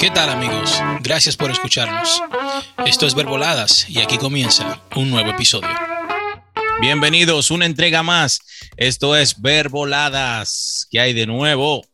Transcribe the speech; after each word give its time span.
¿Qué 0.00 0.10
tal 0.10 0.30
amigos? 0.30 0.80
Gracias 1.02 1.36
por 1.36 1.50
escucharnos. 1.50 2.22
Esto 2.86 3.06
es 3.06 3.14
Verboladas 3.14 3.86
y 3.86 4.00
aquí 4.00 4.16
comienza 4.16 4.80
un 4.96 5.10
nuevo 5.10 5.28
episodio. 5.28 5.68
Bienvenidos, 6.80 7.50
una 7.50 7.66
entrega 7.66 8.02
más. 8.02 8.38
Esto 8.78 9.14
es 9.14 9.38
Verboladas. 9.42 10.88
¿Qué 10.90 11.00
hay 11.00 11.12
de 11.12 11.26
nuevo? 11.26 11.84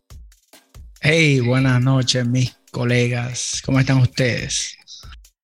Hey, 1.00 1.40
buenas 1.40 1.82
noches, 1.82 2.24
mis 2.24 2.56
colegas. 2.71 3.61
¿Cómo 3.64 3.80
están 3.80 3.98
ustedes? 3.98 4.78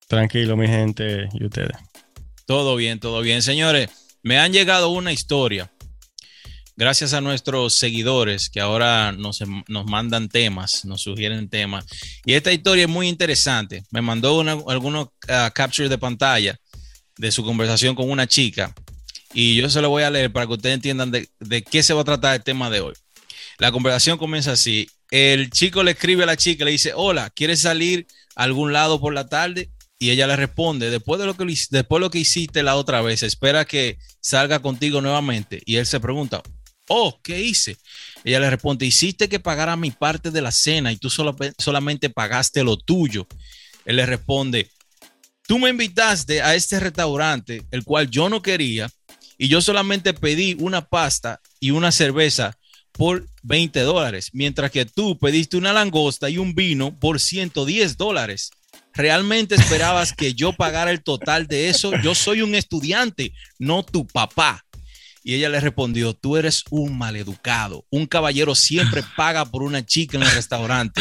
Tranquilo, 0.07 0.57
mi 0.57 0.69
gente, 0.69 1.29
y 1.33 1.45
ustedes. 1.45 1.77
Todo 2.47 2.77
bien, 2.77 3.01
todo 3.01 3.23
bien. 3.23 3.43
Señores, 3.43 3.91
me 4.23 4.39
han 4.39 4.53
llegado 4.53 4.91
una 4.91 5.13
historia 5.13 5.73
gracias 6.77 7.13
a 7.13 7.21
nuestros 7.21 7.75
seguidores 7.75 8.51
que 8.51 8.61
ahora 8.61 9.13
nos, 9.13 9.43
nos 9.69 9.87
mandan 9.87 10.29
temas, 10.29 10.85
nos 10.85 11.03
sugieren 11.03 11.49
temas. 11.49 11.85
Y 12.25 12.35
esta 12.35 12.53
historia 12.53 12.85
es 12.85 12.91
muy 12.91 13.09
interesante. 13.09 13.85
Me 13.91 14.03
mandó 14.03 14.41
algunos 14.69 15.07
uh, 15.07 15.51
captures 15.55 15.91
de 15.91 15.99
pantalla 15.99 16.59
de 17.17 17.31
su 17.31 17.45
conversación 17.45 17.95
con 17.95 18.11
una 18.11 18.27
chica 18.27 18.75
y 19.35 19.57
yo 19.57 19.69
se 19.71 19.81
lo 19.81 19.89
voy 19.89 20.03
a 20.03 20.11
leer 20.11 20.33
para 20.33 20.47
que 20.47 20.53
ustedes 20.53 20.75
entiendan 20.75 21.11
de, 21.11 21.29
de 21.41 21.63
qué 21.63 21.83
se 21.83 21.95
va 21.95 22.03
a 22.03 22.05
tratar 22.05 22.35
el 22.35 22.43
tema 22.43 22.71
de 22.71 22.81
hoy. 22.81 22.95
La 23.59 23.73
conversación 23.73 24.19
comienza 24.19 24.53
así. 24.53 24.89
El 25.11 25.51
chico 25.51 25.83
le 25.83 25.93
escribe 25.93 26.23
a 26.23 26.27
la 26.27 26.37
chica, 26.37 26.65
le 26.65 26.73
dice, 26.73 26.93
hola, 26.95 27.31
¿quieres 27.31 27.61
salir 27.61 28.07
a 28.35 28.45
algún 28.45 28.73
lado 28.73 29.01
por 29.01 29.15
la 29.15 29.29
tarde? 29.29 29.71
Y 29.99 30.11
ella 30.11 30.27
le 30.27 30.35
responde, 30.35 30.91
después 30.91 31.21
de 31.21 31.27
lo 31.27 31.37
que, 31.37 31.45
después 31.45 32.01
de 32.01 32.01
lo 32.01 32.11
que 32.11 32.19
hiciste 32.19 32.63
la 32.63 32.75
otra 32.75 33.03
vez, 33.03 33.23
espera 33.23 33.65
que 33.65 33.99
salga 34.21 34.61
contigo 34.61 35.01
nuevamente. 35.01 35.63
Y 35.65 35.77
él 35.77 35.87
se 35.87 36.01
pregunta, 36.01 36.43
oh, 36.93 37.19
¿qué 37.23 37.41
hice? 37.41 37.79
Ella 38.23 38.41
le 38.41 38.51
responde, 38.51 38.87
hiciste 38.87 39.29
que 39.29 39.41
pagara 39.41 39.77
mi 39.77 39.91
parte 39.91 40.31
de 40.31 40.43
la 40.43 40.53
cena 40.53 40.93
y 40.93 40.97
tú 40.97 41.09
solamente 41.11 42.11
pagaste 42.11 42.63
lo 42.63 42.77
tuyo. 42.77 43.27
Él 43.85 43.97
le 43.97 44.07
responde, 44.07 44.71
tú 45.47 45.59
me 45.59 45.71
invitaste 45.71 46.43
a 46.43 46.55
este 46.55 46.79
restaurante, 46.79 47.63
el 47.71 47.85
cual 47.85 48.11
yo 48.11 48.29
no 48.29 48.43
quería, 48.43 48.91
y 49.39 49.49
yo 49.49 49.61
solamente 49.61 50.15
pedí 50.15 50.55
una 50.61 50.83
pasta 50.83 51.41
y 51.59 51.71
una 51.71 51.91
cerveza 51.91 52.57
por 52.93 53.27
20 53.43 53.81
dólares, 53.81 54.29
mientras 54.33 54.71
que 54.71 54.85
tú 54.85 55.19
pediste 55.19 55.57
una 55.57 55.73
langosta 55.73 56.29
y 56.29 56.39
un 56.39 56.55
vino 56.55 56.97
por 57.01 57.19
110 57.19 57.97
dólares. 57.97 58.51
¿Realmente 58.95 59.55
esperabas 59.55 60.13
que 60.13 60.35
yo 60.35 60.53
pagara 60.53 60.91
el 60.91 61.03
total 61.03 61.47
de 61.47 61.71
eso? 61.71 61.93
Yo 62.03 62.15
soy 62.15 62.43
un 62.43 62.55
estudiante, 62.55 63.33
no 63.59 63.83
tu 63.83 64.07
papá. 64.07 64.63
Y 65.25 65.35
ella 65.35 65.49
le 65.49 65.61
respondió, 65.61 66.15
tú 66.15 66.37
eres 66.37 66.65
un 66.71 66.99
maleducado. 66.99 67.85
Un 67.91 68.07
caballero 68.07 68.55
siempre 68.55 69.03
paga 69.17 69.45
por 69.45 69.63
una 69.63 69.85
chica 69.85 70.17
en 70.17 70.25
el 70.25 70.31
restaurante, 70.33 71.01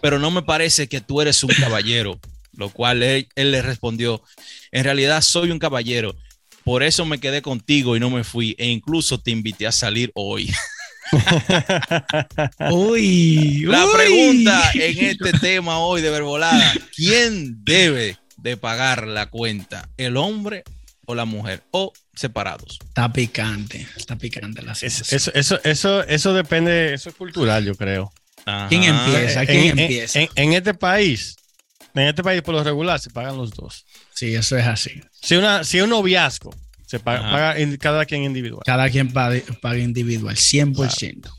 pero 0.00 0.18
no 0.18 0.30
me 0.30 0.42
parece 0.42 0.88
que 0.88 1.00
tú 1.00 1.20
eres 1.20 1.42
un 1.42 1.50
caballero. 1.50 2.20
Lo 2.54 2.68
cual 2.68 3.02
él, 3.02 3.28
le 3.34 3.62
respondió, 3.62 4.22
en 4.72 4.84
realidad 4.84 5.22
soy 5.22 5.50
un 5.50 5.58
caballero. 5.58 6.14
Por 6.64 6.82
eso 6.82 7.06
me 7.06 7.18
quedé 7.18 7.40
contigo 7.40 7.96
y 7.96 8.00
no 8.00 8.10
me 8.10 8.24
fui. 8.24 8.54
E 8.58 8.68
incluso 8.68 9.18
te 9.18 9.30
invité 9.30 9.66
a 9.66 9.72
salir 9.72 10.12
hoy. 10.14 10.52
uy, 12.70 13.64
La 13.64 13.86
pregunta 13.92 14.70
en 14.74 15.04
este 15.06 15.32
tema 15.32 15.78
hoy 15.78 16.02
de 16.02 16.10
Verbolada, 16.10 16.72
¿quién 16.94 17.64
debe 17.64 18.18
de 18.36 18.56
pagar 18.56 19.06
la 19.06 19.30
cuenta? 19.30 19.88
¿El 19.96 20.16
hombre 20.16 20.62
o 21.06 21.14
la 21.14 21.24
mujer? 21.24 21.62
¿O 21.70 21.92
separados. 22.14 22.78
Está 22.84 23.12
picante, 23.12 23.86
está 23.96 24.16
picante 24.16 24.62
la 24.62 24.72
Eso, 24.72 25.32
eso, 25.34 25.60
eso, 25.64 26.02
eso 26.04 26.34
depende, 26.34 26.94
eso 26.94 27.08
es 27.08 27.14
cultural, 27.14 27.64
yo 27.64 27.74
creo. 27.74 28.12
¿Quién 28.68 28.84
empieza? 28.84 29.46
¿Quién 29.46 29.78
en, 29.78 29.78
empieza? 29.78 30.20
En, 30.34 30.52
este 30.52 30.74
país, 30.74 31.36
en 31.94 32.08
este 32.08 32.22
país 32.22 32.42
por 32.42 32.54
lo 32.54 32.64
regular 32.64 32.98
se 32.98 33.10
pagan 33.10 33.36
los 33.36 33.50
dos. 33.50 33.84
Sí, 34.14 34.34
eso 34.34 34.56
es 34.56 34.66
así. 34.66 35.00
Si, 35.20 35.36
una, 35.36 35.64
si 35.64 35.80
un 35.80 35.90
noviazgo, 35.90 36.54
se 36.86 36.98
paga, 36.98 37.56
cada 37.78 38.04
quien 38.04 38.24
individual. 38.24 38.62
Cada 38.64 38.90
quien 38.90 39.12
paga, 39.12 39.78
individual, 39.78 40.36
100%. 40.36 41.30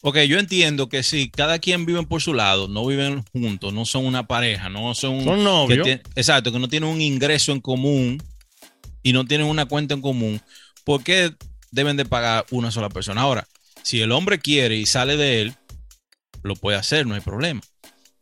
Ok, 0.00 0.18
yo 0.20 0.38
entiendo 0.38 0.88
que 0.88 1.02
si 1.02 1.28
cada 1.28 1.58
quien 1.58 1.84
vive 1.84 2.02
por 2.04 2.22
su 2.22 2.32
lado, 2.32 2.68
no 2.68 2.86
viven 2.86 3.24
juntos, 3.32 3.74
no 3.74 3.84
son 3.84 4.06
una 4.06 4.28
pareja, 4.28 4.68
no 4.68 4.94
son, 4.94 5.24
son 5.24 5.42
novios. 5.42 5.86
exacto, 6.14 6.52
que 6.52 6.58
no 6.60 6.68
tienen 6.68 6.88
un 6.88 7.00
ingreso 7.00 7.50
en 7.50 7.60
común 7.60 8.22
y 9.08 9.12
no 9.14 9.24
tienen 9.24 9.46
una 9.46 9.64
cuenta 9.64 9.94
en 9.94 10.02
común, 10.02 10.38
¿por 10.84 11.02
qué 11.02 11.32
deben 11.70 11.96
de 11.96 12.04
pagar 12.04 12.44
una 12.50 12.70
sola 12.70 12.90
persona? 12.90 13.22
Ahora, 13.22 13.48
si 13.82 14.02
el 14.02 14.12
hombre 14.12 14.38
quiere 14.38 14.76
y 14.76 14.84
sale 14.84 15.16
de 15.16 15.40
él, 15.40 15.54
lo 16.42 16.56
puede 16.56 16.76
hacer, 16.76 17.06
no 17.06 17.14
hay 17.14 17.22
problema. 17.22 17.62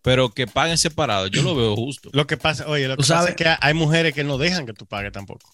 Pero 0.01 0.31
que 0.31 0.47
paguen 0.47 0.79
separados, 0.79 1.33
yo 1.33 1.43
lo 1.43 1.57
veo 1.57 1.75
justo. 1.77 2.09
Lo 2.13 2.29
que 2.29 2.37
pasa, 2.37 2.69
oye, 2.69 2.87
lo 2.87 2.97
que 2.97 3.03
pasa 3.03 3.31
es 3.31 3.35
que 3.35 3.53
hay 3.61 3.75
mujeres 3.75 4.15
que 4.15 4.23
no 4.23 4.39
dejan 4.39 4.65
que 4.65 4.75
tú 4.75 4.87
pagues 4.87 5.11
tampoco. 5.11 5.53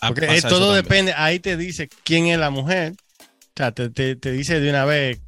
Ah, 0.00 0.08
Porque 0.08 0.40
todo 0.40 0.72
depende, 0.72 1.12
ahí 1.14 1.40
te 1.40 1.58
dice 1.58 1.90
quién 2.02 2.28
es 2.28 2.38
la 2.38 2.48
mujer. 2.48 2.94
O 3.20 3.52
sea, 3.58 3.72
te, 3.72 4.14
dice 4.14 4.60
de 4.60 4.70
una 4.70 4.86
vez 4.86 5.20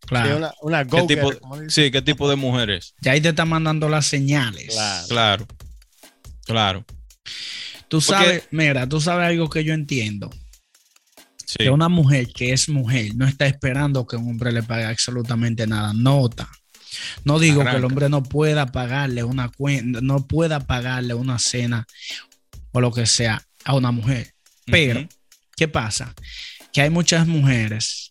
Claro. 0.00 0.36
Una, 0.36 0.54
una 0.62 0.84
¿Qué 0.84 1.02
tipo, 1.02 1.32
sí, 1.68 1.92
¿qué 1.92 2.02
tipo 2.02 2.28
de 2.28 2.34
mujeres? 2.34 2.94
Ya 3.00 3.12
ahí 3.12 3.20
te 3.20 3.28
está 3.28 3.44
mandando 3.44 3.88
las 3.88 4.06
señales. 4.06 4.74
Claro. 4.74 5.06
Claro. 5.06 5.46
claro. 6.44 6.84
Tú 7.88 8.00
sabes, 8.00 8.48
mira, 8.50 8.88
tú 8.88 9.00
sabes 9.00 9.28
algo 9.28 9.48
que 9.48 9.64
yo 9.64 9.72
entiendo. 9.72 10.30
Que 11.58 11.70
una 11.70 11.88
mujer 11.88 12.26
que 12.34 12.52
es 12.52 12.68
mujer 12.68 13.14
no 13.14 13.26
está 13.26 13.46
esperando 13.46 14.06
que 14.06 14.16
un 14.16 14.30
hombre 14.30 14.52
le 14.52 14.62
pague 14.62 14.84
absolutamente 14.84 15.66
nada. 15.66 15.92
Nota. 15.94 16.48
No 17.24 17.38
digo 17.38 17.62
que 17.64 17.76
el 17.76 17.84
hombre 17.84 18.08
no 18.08 18.22
pueda 18.22 18.66
pagarle 18.66 19.22
una 19.22 19.48
cuenta, 19.50 20.00
no 20.00 20.26
pueda 20.26 20.60
pagarle 20.60 21.14
una 21.14 21.38
cena 21.38 21.86
o 22.72 22.80
lo 22.80 22.92
que 22.92 23.06
sea 23.06 23.42
a 23.64 23.74
una 23.74 23.92
mujer. 23.92 24.32
Pero, 24.66 25.06
¿qué 25.56 25.68
pasa? 25.68 26.14
Que 26.72 26.82
hay 26.82 26.90
muchas 26.90 27.26
mujeres 27.26 28.08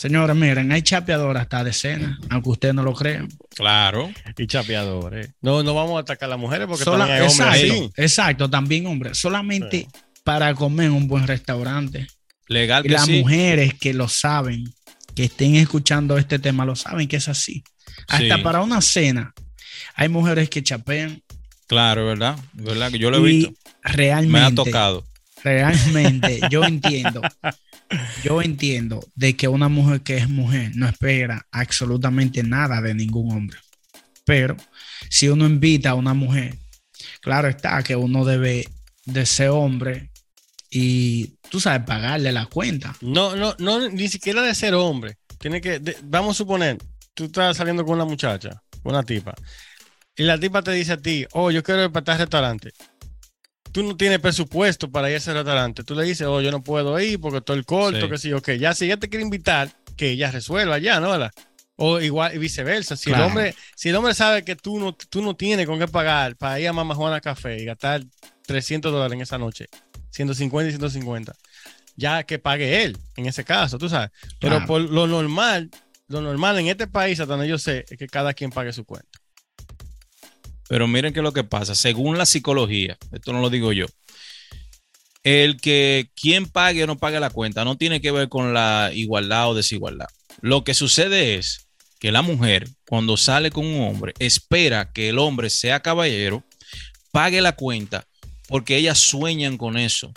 Señores, 0.00 0.34
miren, 0.34 0.72
hay 0.72 0.80
chapeadoras 0.80 1.42
hasta 1.42 1.62
de 1.62 1.74
cena, 1.74 2.18
aunque 2.30 2.48
ustedes 2.48 2.74
no 2.74 2.82
lo 2.82 2.94
crean. 2.94 3.28
Claro. 3.54 4.10
Y 4.38 4.46
chapeadores. 4.46 5.28
No, 5.42 5.62
no 5.62 5.74
vamos 5.74 5.98
a 5.98 6.00
atacar 6.00 6.26
a 6.28 6.30
las 6.30 6.38
mujeres 6.38 6.66
porque 6.66 6.86
también 6.86 7.10
hay 7.10 7.24
exacto, 7.24 7.74
hombres 7.74 7.92
Exacto, 7.98 8.48
también 8.48 8.86
hombres. 8.86 9.18
Solamente 9.18 9.88
para 10.24 10.54
comer 10.54 10.86
en 10.86 10.92
un 10.92 11.06
buen 11.06 11.26
restaurante. 11.26 12.06
Legal 12.48 12.82
que 12.82 12.88
Las 12.88 13.10
mujeres 13.10 13.74
que 13.74 13.92
lo 13.92 14.08
saben, 14.08 14.72
que 15.14 15.24
estén 15.24 15.56
escuchando 15.56 16.16
este 16.16 16.38
tema, 16.38 16.64
lo 16.64 16.76
saben 16.76 17.06
que 17.06 17.16
es 17.16 17.28
así. 17.28 17.62
Hasta 18.08 18.42
para 18.42 18.62
una 18.62 18.80
cena, 18.80 19.34
hay 19.96 20.08
mujeres 20.08 20.48
que 20.48 20.62
chapean. 20.62 21.22
Claro, 21.66 22.06
¿verdad? 22.06 22.38
¿Verdad? 22.54 22.90
Que 22.90 22.98
yo 22.98 23.10
lo 23.10 23.18
he 23.18 23.20
visto. 23.20 23.52
Realmente. 23.82 24.32
Me 24.32 24.46
ha 24.46 24.54
tocado. 24.54 25.04
Realmente, 25.44 26.40
yo 26.50 26.64
entiendo 26.64 27.20
yo 28.22 28.42
entiendo 28.42 29.00
de 29.14 29.36
que 29.36 29.48
una 29.48 29.68
mujer 29.68 30.02
que 30.02 30.16
es 30.16 30.28
mujer 30.28 30.72
no 30.74 30.88
espera 30.88 31.46
absolutamente 31.50 32.42
nada 32.42 32.80
de 32.80 32.94
ningún 32.94 33.32
hombre. 33.32 33.58
Pero 34.24 34.56
si 35.08 35.28
uno 35.28 35.46
invita 35.46 35.90
a 35.90 35.94
una 35.94 36.14
mujer, 36.14 36.56
claro 37.20 37.48
está 37.48 37.82
que 37.82 37.96
uno 37.96 38.24
debe 38.24 38.68
de 39.06 39.26
ser 39.26 39.48
hombre 39.48 40.10
y 40.70 41.38
tú 41.50 41.60
sabes 41.60 41.84
pagarle 41.84 42.30
la 42.32 42.46
cuenta. 42.46 42.94
No, 43.00 43.34
no, 43.34 43.56
no, 43.58 43.88
ni 43.88 44.08
siquiera 44.08 44.42
de 44.42 44.54
ser 44.54 44.74
hombre. 44.74 45.16
Tiene 45.38 45.60
que, 45.60 45.80
vamos 46.04 46.36
a 46.36 46.38
suponer, 46.38 46.78
tú 47.14 47.24
estás 47.24 47.56
saliendo 47.56 47.84
con 47.84 47.94
una 47.94 48.04
muchacha, 48.04 48.62
una 48.84 49.02
tipa, 49.02 49.34
y 50.16 50.24
la 50.24 50.38
tipa 50.38 50.62
te 50.62 50.72
dice 50.72 50.92
a 50.92 50.96
ti, 50.98 51.26
oh, 51.32 51.50
yo 51.50 51.62
quiero 51.62 51.84
ir 51.84 51.90
para 51.90 52.12
este 52.12 52.24
restaurante 52.24 52.72
tú 53.72 53.82
no 53.82 53.96
tienes 53.96 54.18
presupuesto 54.18 54.90
para 54.90 55.08
ir 55.08 55.14
a 55.14 55.18
ese 55.18 55.32
restaurante, 55.32 55.84
tú 55.84 55.94
le 55.94 56.04
dices, 56.04 56.26
oh, 56.26 56.40
yo 56.40 56.50
no 56.50 56.62
puedo 56.62 56.98
ir 57.00 57.20
porque 57.20 57.38
estoy 57.38 57.62
corto, 57.64 58.08
que 58.08 58.18
sí, 58.18 58.32
ok, 58.32 58.50
ya 58.52 58.74
si 58.74 58.86
ella 58.86 58.96
te 58.96 59.08
quiere 59.08 59.24
invitar, 59.24 59.70
que 59.96 60.10
ella 60.10 60.30
resuelva 60.30 60.78
ya, 60.78 61.00
¿no? 61.00 61.12
O 61.76 62.00
igual, 62.00 62.38
viceversa, 62.38 62.96
si, 62.96 63.10
el 63.10 63.20
hombre, 63.20 63.54
si 63.74 63.88
el 63.88 63.96
hombre 63.96 64.12
sabe 64.12 64.44
que 64.44 64.54
tú 64.54 64.78
no, 64.78 64.94
tú 64.94 65.22
no 65.22 65.34
tienes 65.34 65.66
con 65.66 65.78
qué 65.78 65.88
pagar 65.88 66.36
para 66.36 66.60
ir 66.60 66.68
a 66.68 66.72
Mamá 66.72 66.94
Juana 66.94 67.20
Café 67.20 67.58
y 67.58 67.64
gastar 67.64 68.02
300 68.46 68.92
dólares 68.92 69.14
en 69.14 69.22
esa 69.22 69.38
noche, 69.38 69.66
150 70.10 70.68
y 70.68 70.72
150, 70.72 71.32
ya 71.96 72.24
que 72.24 72.38
pague 72.38 72.82
él, 72.82 72.98
en 73.16 73.26
ese 73.26 73.44
caso, 73.44 73.78
tú 73.78 73.88
sabes. 73.88 74.10
Pero 74.40 74.66
por 74.66 74.82
lo 74.82 75.06
normal, 75.06 75.70
lo 76.08 76.20
normal 76.20 76.58
en 76.58 76.66
este 76.66 76.86
país, 76.86 77.20
hasta 77.20 77.32
donde 77.32 77.48
yo 77.48 77.56
sé, 77.56 77.84
es 77.88 77.96
que 77.96 78.08
cada 78.08 78.34
quien 78.34 78.50
pague 78.50 78.72
su 78.72 78.84
cuenta. 78.84 79.19
Pero 80.70 80.86
miren 80.86 81.12
qué 81.12 81.18
es 81.18 81.24
lo 81.24 81.32
que 81.32 81.42
pasa. 81.42 81.74
Según 81.74 82.16
la 82.16 82.24
psicología, 82.24 82.96
esto 83.10 83.32
no 83.32 83.40
lo 83.40 83.50
digo 83.50 83.72
yo, 83.72 83.86
el 85.24 85.60
que 85.60 86.10
quien 86.14 86.46
pague 86.46 86.84
o 86.84 86.86
no 86.86 86.96
pague 86.96 87.18
la 87.18 87.30
cuenta 87.30 87.64
no 87.64 87.76
tiene 87.76 88.00
que 88.00 88.12
ver 88.12 88.28
con 88.28 88.54
la 88.54 88.92
igualdad 88.94 89.50
o 89.50 89.54
desigualdad. 89.54 90.06
Lo 90.40 90.62
que 90.62 90.74
sucede 90.74 91.34
es 91.34 91.66
que 91.98 92.12
la 92.12 92.22
mujer, 92.22 92.68
cuando 92.88 93.16
sale 93.16 93.50
con 93.50 93.66
un 93.66 93.80
hombre, 93.82 94.14
espera 94.20 94.92
que 94.92 95.08
el 95.08 95.18
hombre 95.18 95.50
sea 95.50 95.80
caballero, 95.80 96.44
pague 97.10 97.40
la 97.40 97.56
cuenta, 97.56 98.06
porque 98.46 98.76
ellas 98.76 98.98
sueñan 98.98 99.58
con 99.58 99.76
eso. 99.76 100.12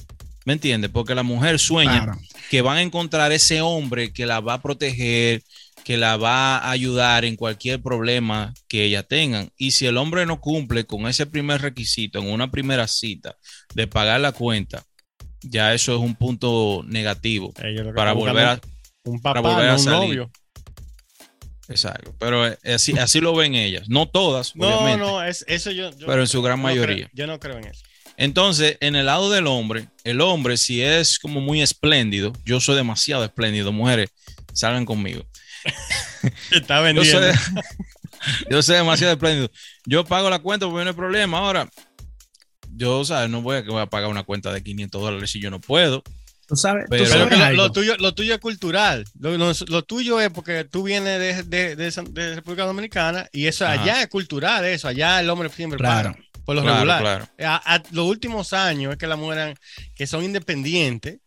¿Me 0.45 0.53
entiendes? 0.53 0.91
Porque 0.91 1.15
la 1.15 1.23
mujer 1.23 1.57
sueña 1.57 2.15
que 2.51 2.61
van 2.61 2.77
a 2.77 2.83
encontrar 2.83 3.31
ese 3.31 3.61
hombre 3.61 4.13
que 4.13 4.27
la 4.27 4.39
va 4.39 4.53
a 4.53 4.61
proteger, 4.61 5.41
que 5.83 5.97
la 5.97 6.17
va 6.17 6.57
a 6.57 6.71
ayudar 6.71 7.25
en 7.25 7.35
cualquier 7.35 7.81
problema 7.81 8.53
que 8.67 8.83
ella 8.85 9.03
tengan. 9.03 9.51
Y 9.57 9.71
si 9.71 9.85
el 9.85 9.97
hombre 9.97 10.25
no 10.25 10.39
cumple 10.39 10.85
con 10.85 11.07
ese 11.07 11.25
primer 11.25 11.61
requisito 11.61 12.19
en 12.19 12.31
una 12.31 12.49
primera 12.49 12.87
cita 12.87 13.35
de 13.73 13.87
pagar 13.87 14.21
la 14.21 14.31
cuenta, 14.31 14.83
ya 15.41 15.73
eso 15.73 15.93
es 15.93 15.99
un 15.99 16.15
punto 16.15 16.83
negativo 16.87 17.53
para 17.95 18.13
volver 18.13 18.45
a 18.45 18.61
un 19.03 19.21
papá, 19.21 19.41
para 19.41 19.75
un 19.75 19.85
novio. 19.85 20.31
Exacto, 21.69 22.13
pero 22.19 22.43
así, 22.65 22.97
así 22.99 23.21
lo 23.21 23.33
ven 23.35 23.55
ellas, 23.55 23.87
no 23.87 24.07
todas, 24.07 24.55
no, 24.55 24.97
no, 24.97 25.23
es, 25.23 25.45
eso 25.47 25.71
yo, 25.71 25.91
pero 26.05 26.21
en 26.21 26.27
su 26.27 26.41
gran 26.41 26.61
mayoría. 26.61 27.09
yo 27.13 27.25
no 27.25 27.39
creo 27.39 27.57
en 27.57 27.67
eso. 27.67 27.83
Entonces, 28.17 28.77
en 28.79 28.95
el 28.95 29.07
lado 29.07 29.31
del 29.31 29.47
hombre, 29.47 29.87
el 30.03 30.21
hombre, 30.21 30.57
si 30.57 30.81
es 30.81 31.17
como 31.17 31.41
muy 31.41 31.61
espléndido, 31.61 32.33
yo 32.45 32.59
soy 32.59 32.75
demasiado 32.75 33.23
espléndido, 33.23 33.71
mujeres, 33.71 34.09
salgan 34.53 34.85
conmigo. 34.85 35.23
Está 36.51 36.81
vendiendo. 36.81 37.19
Yo 38.49 38.61
soy, 38.61 38.77
demasiado 38.77 39.13
espléndido. 39.13 39.51
Yo 39.85 40.05
pago 40.05 40.29
la 40.29 40.39
cuenta 40.39 40.65
porque 40.65 40.83
no 40.83 40.89
hay 40.91 40.95
problema. 40.95 41.39
Ahora, 41.39 41.69
yo, 42.75 43.03
¿sabes? 43.03 43.29
No 43.29 43.41
voy 43.41 43.57
a, 43.57 43.61
voy 43.63 43.81
a 43.81 43.87
pagar 43.87 44.09
una 44.09 44.23
cuenta 44.23 44.53
de 44.53 44.63
500 44.63 45.01
dólares 45.01 45.29
si 45.29 45.41
yo 45.41 45.51
no 45.51 45.59
puedo. 45.59 46.03
Tú 46.47 46.57
sabes, 46.57 46.85
pero, 46.89 47.05
lo, 47.53 47.71
tuyo, 47.71 47.95
lo 47.97 48.13
tuyo 48.13 48.33
es 48.33 48.39
cultural. 48.39 49.05
Lo, 49.19 49.83
tuyo 49.83 50.19
es 50.19 50.29
porque 50.29 50.65
tú 50.65 50.83
vienes 50.83 51.49
de, 51.49 51.75
de, 51.75 52.35
República 52.35 52.65
Dominicana 52.65 53.29
y 53.31 53.47
eso 53.47 53.65
allá 53.65 54.01
es 54.01 54.07
cultural, 54.07 54.65
eso. 54.65 54.89
Allá 54.89 55.21
el 55.21 55.29
hombre 55.29 55.47
siempre 55.49 55.77
claro. 55.77 56.15
por 56.43 56.55
lo 56.55 56.63
regular. 56.63 57.29
A, 57.39 57.81
los 57.91 58.05
últimos 58.05 58.51
años 58.51 58.91
es 58.91 58.97
que 58.97 59.07
las 59.07 59.17
mujeres 59.17 59.57
que 59.95 60.05
son 60.05 60.23
independientes 60.23 61.19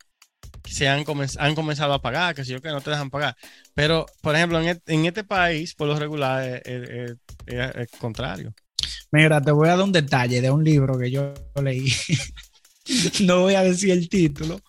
se 0.67 0.89
han, 0.89 1.05
han 1.39 1.55
comenzado 1.55 1.93
a 1.93 2.03
pagar, 2.03 2.35
que 2.35 2.45
si 2.45 2.53
yo 2.53 2.61
que 2.61 2.69
no 2.69 2.81
te 2.81 2.91
dejan 2.91 3.11
pagar. 3.11 3.37
Pero, 3.75 4.07
por 4.21 4.35
ejemplo, 4.35 4.61
en, 4.61 4.81
en 4.87 5.07
este 5.07 5.25
país, 5.25 5.75
por 5.75 5.89
lo 5.89 5.99
regular, 5.99 6.63
es, 6.65 7.17
es, 7.47 7.91
contrario. 7.99 8.55
Mira, 9.11 9.41
te 9.41 9.53
voy 9.53 9.69
a 9.69 9.77
dar 9.77 9.85
un 9.85 9.93
detalle 9.93 10.41
de 10.41 10.51
un 10.51 10.65
libro 10.65 10.99
que 10.99 11.11
yo 11.11 11.35
leí. 11.63 11.93
no 13.21 13.43
voy 13.43 13.55
a 13.55 13.63
decir 13.63 13.91
el 13.91 14.09
título, 14.09 14.61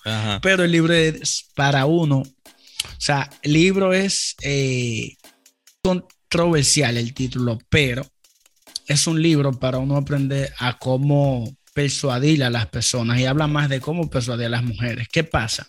pero 0.41 0.63
el 0.63 0.71
libro 0.71 0.93
es 0.93 1.49
para 1.55 1.85
uno. 1.85 2.19
O 2.19 2.99
sea, 2.99 3.29
el 3.41 3.53
libro 3.53 3.93
es 3.93 4.35
eh, 4.41 5.15
controversial 5.81 6.97
el 6.97 7.13
título, 7.13 7.57
pero 7.69 8.05
es 8.87 9.07
un 9.07 9.21
libro 9.21 9.51
para 9.51 9.79
uno 9.79 9.97
aprender 9.97 10.53
a 10.59 10.77
cómo 10.77 11.57
persuadir 11.73 12.43
a 12.43 12.49
las 12.49 12.67
personas 12.67 13.19
y 13.19 13.25
habla 13.25 13.47
más 13.47 13.69
de 13.69 13.79
cómo 13.79 14.09
persuadir 14.09 14.47
a 14.47 14.49
las 14.49 14.63
mujeres. 14.63 15.07
¿Qué 15.11 15.23
pasa? 15.23 15.67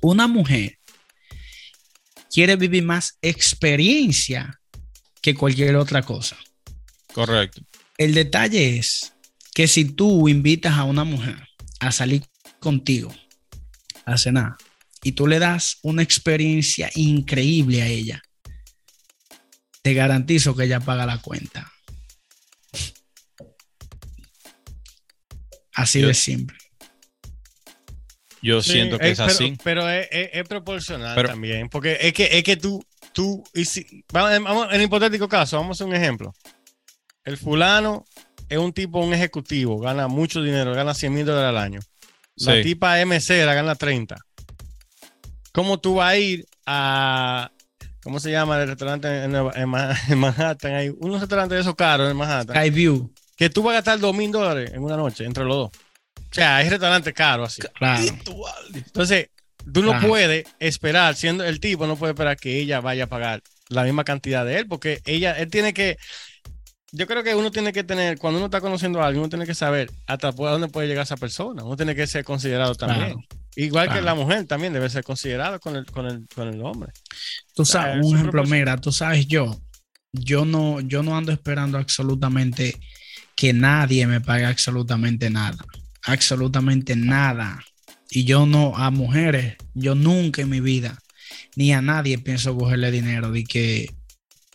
Una 0.00 0.26
mujer 0.26 0.78
quiere 2.30 2.56
vivir 2.56 2.84
más 2.84 3.18
experiencia 3.22 4.60
que 5.20 5.34
cualquier 5.34 5.76
otra 5.76 6.02
cosa. 6.02 6.36
Correcto. 7.12 7.62
El 7.96 8.14
detalle 8.14 8.78
es 8.78 9.14
que 9.54 9.66
si 9.66 9.84
tú 9.84 10.28
invitas 10.28 10.74
a 10.74 10.84
una 10.84 11.04
mujer 11.04 11.48
a 11.80 11.90
salir 11.90 12.24
contigo 12.60 13.12
a 14.04 14.16
cenar 14.16 14.56
y 15.02 15.12
tú 15.12 15.26
le 15.26 15.38
das 15.38 15.78
una 15.82 16.02
experiencia 16.02 16.90
increíble 16.94 17.82
a 17.82 17.86
ella, 17.86 18.22
te 19.82 19.94
garantizo 19.94 20.54
que 20.54 20.64
ella 20.64 20.80
paga 20.80 21.06
la 21.06 21.18
cuenta. 21.18 21.72
Así 25.72 26.00
de 26.02 26.14
simple. 26.14 26.57
Yo 28.42 28.62
siento 28.62 28.98
que 28.98 29.10
es, 29.10 29.20
así. 29.20 29.56
Pero 29.64 29.88
es, 29.88 30.48
proporcional 30.48 31.20
también, 31.26 31.68
porque 31.68 31.98
es 32.00 32.12
que, 32.12 32.28
es 32.38 32.44
que 32.44 32.56
tú, 32.56 32.84
tú, 33.12 33.42
y 33.54 33.64
si, 33.64 34.04
vamos, 34.12 34.68
en 34.70 34.76
el 34.76 34.82
hipotético 34.82 35.28
caso, 35.28 35.56
vamos 35.56 35.76
a 35.80 35.84
hacer 35.84 35.86
un 35.86 36.00
ejemplo. 36.00 36.34
El 37.24 37.36
fulano 37.36 38.04
es 38.48 38.58
un 38.58 38.72
tipo, 38.72 39.00
un 39.00 39.12
ejecutivo, 39.12 39.78
gana 39.78 40.08
mucho 40.08 40.42
dinero, 40.42 40.72
gana 40.74 40.94
100 40.94 41.12
mil 41.12 41.26
dólares 41.26 41.48
al 41.48 41.58
año. 41.58 41.80
La 42.36 42.62
tipa 42.62 43.04
MC 43.04 43.44
la 43.44 43.54
gana 43.54 43.74
30. 43.74 44.16
¿Cómo 45.52 45.80
tú 45.80 45.96
vas 45.96 46.12
a 46.12 46.16
ir 46.16 46.46
a, 46.66 47.50
¿cómo 48.02 48.20
se 48.20 48.30
llama 48.30 48.60
el 48.60 48.68
restaurante 48.68 49.24
en, 49.24 49.68
Manhattan? 50.18 50.74
Hay 50.74 50.90
unos 51.00 51.20
restaurantes 51.20 51.56
de 51.56 51.60
esos 51.62 51.74
caros 51.74 52.10
en 52.10 52.16
Manhattan. 52.16 52.54
Skyview. 52.54 53.12
Que 53.36 53.50
tú 53.50 53.62
vas 53.62 53.72
a 53.72 53.74
gastar 53.76 53.98
2 53.98 54.14
mil 54.14 54.30
dólares 54.30 54.72
en 54.72 54.82
una 54.82 54.96
noche 54.96 55.24
entre 55.24 55.44
los 55.44 55.56
dos. 55.56 55.70
O 56.30 56.34
sea, 56.34 56.56
hay 56.56 56.68
restaurantes 56.68 57.14
caros 57.14 57.52
así. 57.52 57.62
Claro. 57.74 58.04
Entonces, 58.74 59.30
tú 59.72 59.82
no 59.82 59.98
puedes 60.00 60.46
esperar, 60.58 61.14
siendo 61.14 61.44
el 61.44 61.60
tipo, 61.60 61.86
no 61.86 61.96
puede 61.96 62.12
esperar 62.12 62.36
que 62.36 62.58
ella 62.58 62.80
vaya 62.80 63.04
a 63.04 63.08
pagar 63.08 63.42
la 63.68 63.84
misma 63.84 64.04
cantidad 64.04 64.44
de 64.44 64.58
él, 64.58 64.66
porque 64.66 65.00
ella, 65.04 65.38
él 65.38 65.50
tiene 65.50 65.72
que, 65.72 65.98
yo 66.92 67.06
creo 67.06 67.22
que 67.22 67.34
uno 67.34 67.50
tiene 67.50 67.72
que 67.72 67.84
tener, 67.84 68.18
cuando 68.18 68.38
uno 68.38 68.46
está 68.46 68.60
conociendo 68.60 69.00
a 69.02 69.06
alguien, 69.06 69.20
uno 69.20 69.28
tiene 69.28 69.46
que 69.46 69.54
saber 69.54 69.90
hasta 70.06 70.32
dónde 70.32 70.68
puede 70.68 70.88
llegar 70.88 71.04
esa 71.04 71.16
persona. 71.16 71.64
Uno 71.64 71.76
tiene 71.76 71.94
que 71.94 72.06
ser 72.06 72.24
considerado 72.24 72.74
también. 72.74 73.16
Igual 73.56 73.92
que 73.92 74.00
la 74.00 74.14
mujer 74.14 74.46
también 74.46 74.72
debe 74.72 74.88
ser 74.88 75.02
considerada 75.02 75.58
con 75.58 75.76
el, 75.76 75.86
con 75.86 76.06
el, 76.06 76.26
con 76.34 76.48
el 76.48 76.62
hombre. 76.62 76.92
Tú 77.54 77.64
sabes, 77.64 78.04
un 78.04 78.16
ejemplo, 78.16 78.44
mira, 78.44 78.76
tú 78.76 78.92
sabes, 78.92 79.26
yo, 79.26 79.60
yo 80.12 80.44
no, 80.44 80.80
yo 80.80 81.02
no 81.02 81.16
ando 81.16 81.32
esperando 81.32 81.76
absolutamente 81.76 82.78
que 83.34 83.52
nadie 83.52 84.06
me 84.06 84.20
pague 84.20 84.46
absolutamente 84.46 85.28
nada 85.28 85.56
absolutamente 86.08 86.96
nada. 86.96 87.62
Y 88.10 88.24
yo 88.24 88.46
no, 88.46 88.76
a 88.76 88.90
mujeres, 88.90 89.56
yo 89.74 89.94
nunca 89.94 90.42
en 90.42 90.48
mi 90.48 90.60
vida, 90.60 90.98
ni 91.56 91.72
a 91.72 91.82
nadie 91.82 92.18
pienso 92.18 92.56
cogerle 92.56 92.90
dinero 92.90 93.30
de 93.30 93.44
que 93.44 93.94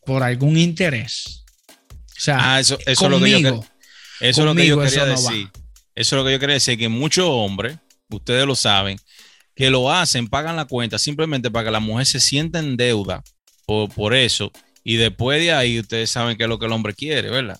por 0.06 0.24
algún 0.24 0.58
interés. 0.58 1.46
O 1.90 2.22
sea, 2.24 2.56
ah, 2.56 2.60
eso, 2.60 2.78
es 2.86 3.00
lo 3.02 3.20
que 3.20 3.42
yo, 3.42 3.66
eso 4.20 4.42
es 4.42 4.46
lo 4.46 4.56
que 4.56 4.68
yo 4.68 4.80
quería 4.80 5.06
decir. 5.06 5.50
eso 5.96 6.16
es 6.16 6.20
lo 6.20 6.26
que 6.26 6.32
yo 6.32 6.40
quería 6.40 6.56
decir, 6.56 6.78
que 6.78 6.90
muchos 6.90 7.26
hombres, 7.28 7.78
ustedes 8.10 8.46
lo 8.48 8.56
saben, 8.56 8.98
que 9.56 9.70
lo 9.70 9.92
hacen, 9.92 10.28
pagan 10.28 10.56
la 10.56 10.66
cuenta 10.66 10.98
simplemente 10.98 11.52
para 11.52 11.66
que 11.66 11.72
la 11.72 11.80
mujer 11.80 12.08
se 12.08 12.20
sienta 12.20 12.60
en 12.60 12.76
deuda 12.76 13.24
por, 13.66 13.90
por 13.94 14.16
eso. 14.16 14.52
Y 14.84 14.96
después 14.96 15.40
de 15.40 15.54
ahí, 15.54 15.80
ustedes 15.80 16.10
saben 16.10 16.38
qué 16.38 16.44
es 16.44 16.50
lo 16.50 16.58
que 16.58 16.66
el 16.66 16.72
hombre 16.72 16.94
quiere, 16.94 17.30
¿verdad? 17.30 17.60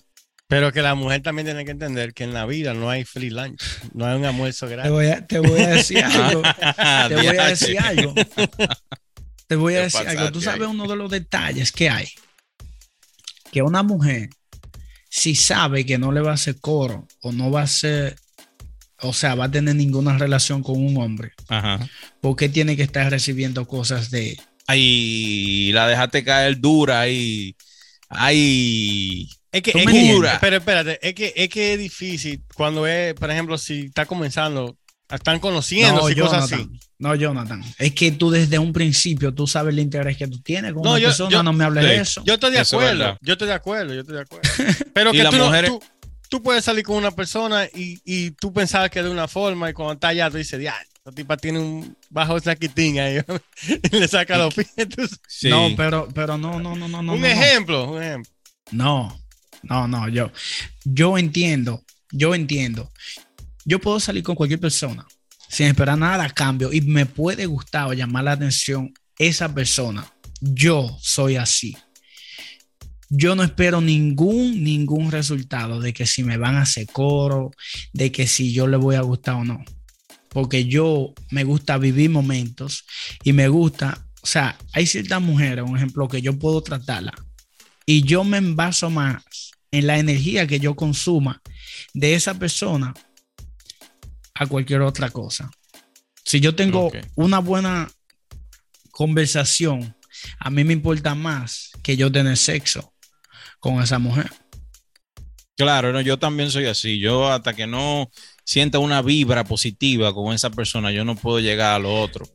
Pero 0.54 0.72
que 0.72 0.82
la 0.82 0.94
mujer 0.94 1.20
también 1.20 1.46
tiene 1.46 1.64
que 1.64 1.72
entender 1.72 2.14
que 2.14 2.22
en 2.22 2.32
la 2.32 2.46
vida 2.46 2.74
no 2.74 2.88
hay 2.88 3.02
free 3.02 3.30
lunch, 3.30 3.60
no 3.92 4.06
hay 4.06 4.16
un 4.16 4.24
almuerzo 4.24 4.68
gratis. 4.68 4.92
Te 5.26 5.40
voy 5.40 5.60
a, 5.60 5.66
decir 5.70 6.04
algo. 6.04 6.42
te 7.08 7.16
voy 7.16 7.26
a 7.26 7.46
decir 7.48 7.80
algo. 7.80 8.14
Te 9.48 9.56
voy 9.56 9.74
a 9.74 9.80
decir 9.80 10.06
algo. 10.06 10.30
Tú 10.30 10.40
sabes 10.40 10.68
uno 10.68 10.86
de 10.86 10.94
los 10.94 11.10
detalles 11.10 11.72
que 11.72 11.90
hay. 11.90 12.06
Que 13.50 13.62
una 13.62 13.82
mujer, 13.82 14.30
si 15.10 15.34
sabe 15.34 15.84
que 15.84 15.98
no 15.98 16.12
le 16.12 16.20
va 16.20 16.30
a 16.30 16.34
hacer 16.34 16.60
coro 16.60 17.08
o 17.20 17.32
no 17.32 17.50
va 17.50 17.62
a 17.62 17.66
ser, 17.66 18.14
o 19.00 19.12
sea, 19.12 19.34
va 19.34 19.46
a 19.46 19.50
tener 19.50 19.74
ninguna 19.74 20.16
relación 20.18 20.62
con 20.62 20.76
un 20.76 20.96
hombre, 20.98 21.32
Ajá. 21.48 21.80
¿por 22.20 22.36
qué 22.36 22.48
tiene 22.48 22.76
que 22.76 22.84
estar 22.84 23.10
recibiendo 23.10 23.66
cosas 23.66 24.12
de... 24.12 24.38
Ay, 24.68 25.72
la 25.72 25.88
dejaste 25.88 26.22
caer 26.22 26.60
dura 26.60 27.08
y... 27.08 27.56
Ay, 28.08 29.28
es 29.54 29.62
que, 29.62 29.70
es 29.70 30.38
pero 30.40 30.56
espérate, 30.56 30.98
es 31.00 31.14
que, 31.14 31.32
es 31.36 31.48
que 31.48 31.74
es 31.74 31.78
difícil 31.78 32.42
cuando 32.56 32.88
es, 32.88 33.14
por 33.14 33.30
ejemplo, 33.30 33.56
si 33.56 33.82
está 33.84 34.04
comenzando, 34.04 34.76
están 35.08 35.38
conociendo 35.38 36.08
no, 36.08 36.22
cosas 36.22 36.52
así. 36.52 36.68
No, 36.98 37.14
Jonathan. 37.14 37.62
Es 37.78 37.92
que 37.92 38.10
tú 38.10 38.30
desde 38.30 38.58
un 38.58 38.72
principio 38.72 39.32
tú 39.32 39.46
sabes 39.46 39.72
el 39.72 39.78
interés 39.78 40.16
que 40.16 40.26
tú 40.26 40.40
tienes 40.40 40.72
con 40.72 40.82
no, 40.82 40.94
una 40.94 41.00
persona, 41.00 41.42
no 41.44 41.52
me 41.52 41.64
hables 41.64 41.84
de 41.84 41.96
eso. 41.96 42.22
Yo 42.24 42.34
estoy 42.34 42.50
de 42.50 42.58
acuerdo, 42.58 43.16
yo 43.20 43.34
estoy 43.34 43.46
de 43.46 43.54
acuerdo, 43.54 43.94
yo 43.94 44.00
estoy 44.00 44.16
de 44.16 44.22
acuerdo. 44.22 44.48
Pero 44.92 45.12
que 45.12 45.24
tú, 45.24 45.80
tú, 46.28 46.42
puedes 46.42 46.64
salir 46.64 46.82
con 46.82 46.96
una 46.96 47.12
persona 47.12 47.66
y, 47.66 48.00
y 48.04 48.32
tú 48.32 48.52
pensabas 48.52 48.90
que 48.90 49.04
de 49.04 49.10
una 49.10 49.28
forma 49.28 49.70
y 49.70 49.72
cuando 49.72 49.94
está 49.94 50.08
allá 50.08 50.30
tú 50.30 50.38
dices, 50.38 50.60
ya, 50.60 50.74
la 51.04 51.12
tipa 51.12 51.36
tiene 51.36 51.60
un 51.60 51.96
bajo 52.10 52.40
saquitín 52.40 52.98
ahí 52.98 53.20
y 53.92 53.96
le 54.00 54.08
saca 54.08 54.36
los 54.36 54.52
pies. 54.52 54.68
No, 55.44 55.68
pero, 55.76 56.08
pero 56.12 56.36
no, 56.38 56.58
no, 56.58 56.74
no, 56.74 56.88
no. 56.88 57.12
Un 57.12 57.24
ejemplo, 57.24 57.92
un 57.92 58.02
ejemplo. 58.02 58.32
No, 58.72 59.23
no, 59.68 59.88
no, 59.88 60.08
yo, 60.08 60.30
yo 60.84 61.18
entiendo, 61.18 61.84
yo 62.10 62.34
entiendo. 62.34 62.90
Yo 63.64 63.80
puedo 63.80 63.98
salir 63.98 64.22
con 64.22 64.34
cualquier 64.34 64.60
persona 64.60 65.06
sin 65.48 65.66
esperar 65.66 65.96
nada 65.96 66.24
a 66.24 66.30
cambio 66.30 66.72
y 66.72 66.80
me 66.80 67.06
puede 67.06 67.46
gustar 67.46 67.86
o 67.86 67.92
llamar 67.92 68.24
la 68.24 68.32
atención 68.32 68.92
esa 69.18 69.54
persona. 69.54 70.04
Yo 70.40 70.96
soy 71.00 71.36
así. 71.36 71.76
Yo 73.08 73.36
no 73.36 73.44
espero 73.44 73.80
ningún, 73.80 74.64
ningún 74.64 75.12
resultado 75.12 75.80
de 75.80 75.92
que 75.92 76.06
si 76.06 76.24
me 76.24 76.36
van 76.36 76.56
a 76.56 76.62
hacer 76.62 76.86
coro, 76.86 77.52
de 77.92 78.10
que 78.10 78.26
si 78.26 78.52
yo 78.52 78.66
le 78.66 78.76
voy 78.76 78.96
a 78.96 79.02
gustar 79.02 79.36
o 79.36 79.44
no. 79.44 79.64
Porque 80.28 80.64
yo 80.64 81.14
me 81.30 81.44
gusta 81.44 81.78
vivir 81.78 82.10
momentos 82.10 82.84
y 83.22 83.32
me 83.32 83.46
gusta, 83.46 84.04
o 84.22 84.26
sea, 84.26 84.58
hay 84.72 84.86
ciertas 84.86 85.22
mujeres, 85.22 85.64
un 85.64 85.76
ejemplo, 85.76 86.08
que 86.08 86.20
yo 86.20 86.36
puedo 86.36 86.60
tratarla 86.62 87.14
y 87.86 88.02
yo 88.02 88.24
me 88.24 88.38
envaso 88.38 88.90
más 88.90 89.22
en 89.70 89.86
la 89.86 89.98
energía 89.98 90.46
que 90.46 90.60
yo 90.60 90.74
consuma 90.74 91.42
de 91.92 92.14
esa 92.14 92.34
persona 92.34 92.94
a 94.34 94.46
cualquier 94.46 94.82
otra 94.82 95.10
cosa. 95.10 95.50
Si 96.24 96.40
yo 96.40 96.54
tengo 96.54 96.90
una 97.16 97.38
buena 97.38 97.90
conversación 98.90 99.94
a 100.38 100.50
mí 100.50 100.64
me 100.64 100.72
importa 100.72 101.14
más 101.14 101.70
que 101.82 101.96
yo 101.96 102.10
tener 102.10 102.36
sexo 102.36 102.92
con 103.58 103.82
esa 103.82 103.98
mujer. 103.98 104.30
Claro, 105.56 105.92
no, 105.92 106.00
yo 106.00 106.18
también 106.18 106.50
soy 106.50 106.66
así. 106.66 106.98
Yo 106.98 107.30
hasta 107.30 107.54
que 107.54 107.66
no 107.66 108.10
sienta 108.44 108.78
una 108.78 109.02
vibra 109.02 109.44
positiva 109.44 110.12
con 110.12 110.34
esa 110.34 110.50
persona, 110.50 110.90
yo 110.90 111.04
no 111.04 111.14
puedo 111.14 111.40
llegar 111.40 111.74
a 111.74 111.78
lo 111.78 111.94
otro. 112.00 112.26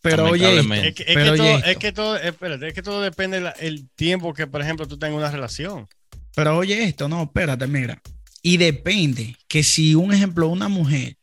Pero 0.00 0.30
oye, 0.30 0.60
es 0.60 0.94
que, 0.94 1.04
todo, 1.14 1.58
es 1.58 1.76
que 1.76 1.92
todo, 1.92 2.16
espérate, 2.16 2.68
es 2.68 2.74
que 2.74 2.82
todo 2.82 3.02
depende 3.02 3.40
del 3.60 3.88
tiempo 3.90 4.32
que, 4.32 4.46
por 4.46 4.60
ejemplo, 4.60 4.86
tú 4.86 4.98
tengas 4.98 5.18
una 5.18 5.30
relación. 5.30 5.88
Pero 6.34 6.56
oye 6.56 6.84
esto, 6.84 7.08
no, 7.08 7.24
espérate, 7.24 7.66
mira. 7.66 8.00
Y 8.42 8.58
depende 8.58 9.36
que 9.48 9.62
si 9.62 9.94
un 9.94 10.14
ejemplo, 10.14 10.48
una 10.48 10.68
mujer 10.68 11.16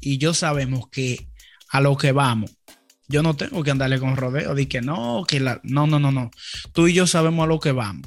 y 0.00 0.18
yo 0.18 0.34
sabemos 0.34 0.88
que 0.90 1.28
a 1.70 1.80
lo 1.80 1.96
que 1.96 2.12
vamos, 2.12 2.50
yo 3.06 3.22
no 3.22 3.36
tengo 3.36 3.62
que 3.62 3.70
andarle 3.70 3.98
con 3.98 4.16
rodeo, 4.16 4.54
de 4.54 4.68
que 4.68 4.80
no, 4.80 5.24
que 5.26 5.40
la, 5.40 5.60
no, 5.62 5.86
no, 5.86 5.98
no, 5.98 6.10
no. 6.10 6.30
Tú 6.72 6.88
y 6.88 6.94
yo 6.94 7.06
sabemos 7.06 7.44
a 7.44 7.46
lo 7.46 7.60
que 7.60 7.72
vamos. 7.72 8.06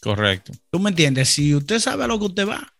Correcto. 0.00 0.52
¿Tú 0.70 0.80
me 0.80 0.90
entiendes? 0.90 1.28
Si 1.28 1.54
usted 1.54 1.78
sabe 1.78 2.04
a 2.04 2.06
lo 2.06 2.18
que 2.18 2.24
usted 2.26 2.48
va, 2.48 2.72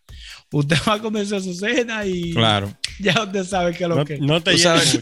usted 0.50 0.76
va 0.88 0.94
a 0.94 0.99
comenzar 1.00 1.42
su 1.42 1.54
cena 1.54 2.04
y 2.06 2.32
claro. 2.32 2.75
ya 2.99 3.22
usted 3.22 3.44
sabe 3.44 3.75
que 3.75 3.87
lo 3.87 4.04
que. 4.04 4.18
No 4.18 4.42
te 4.42 4.52
¿Tú 4.52 4.58
sabes, 4.58 5.00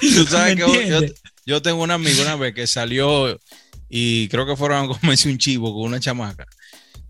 tú 0.00 0.24
sabes 0.28 0.56
que 0.56 1.14
yo, 1.46 1.62
tengo 1.62 1.82
un 1.82 1.90
amigo 1.90 2.22
una 2.22 2.36
vez 2.36 2.54
que 2.54 2.66
salió 2.66 3.38
y 3.88 4.28
creo 4.28 4.46
que 4.46 4.56
fueron 4.56 4.84
a 4.84 4.88
comerse 5.00 5.28
un 5.28 5.38
chivo 5.38 5.74
con 5.74 5.84
una 5.84 6.00
chamaca. 6.00 6.46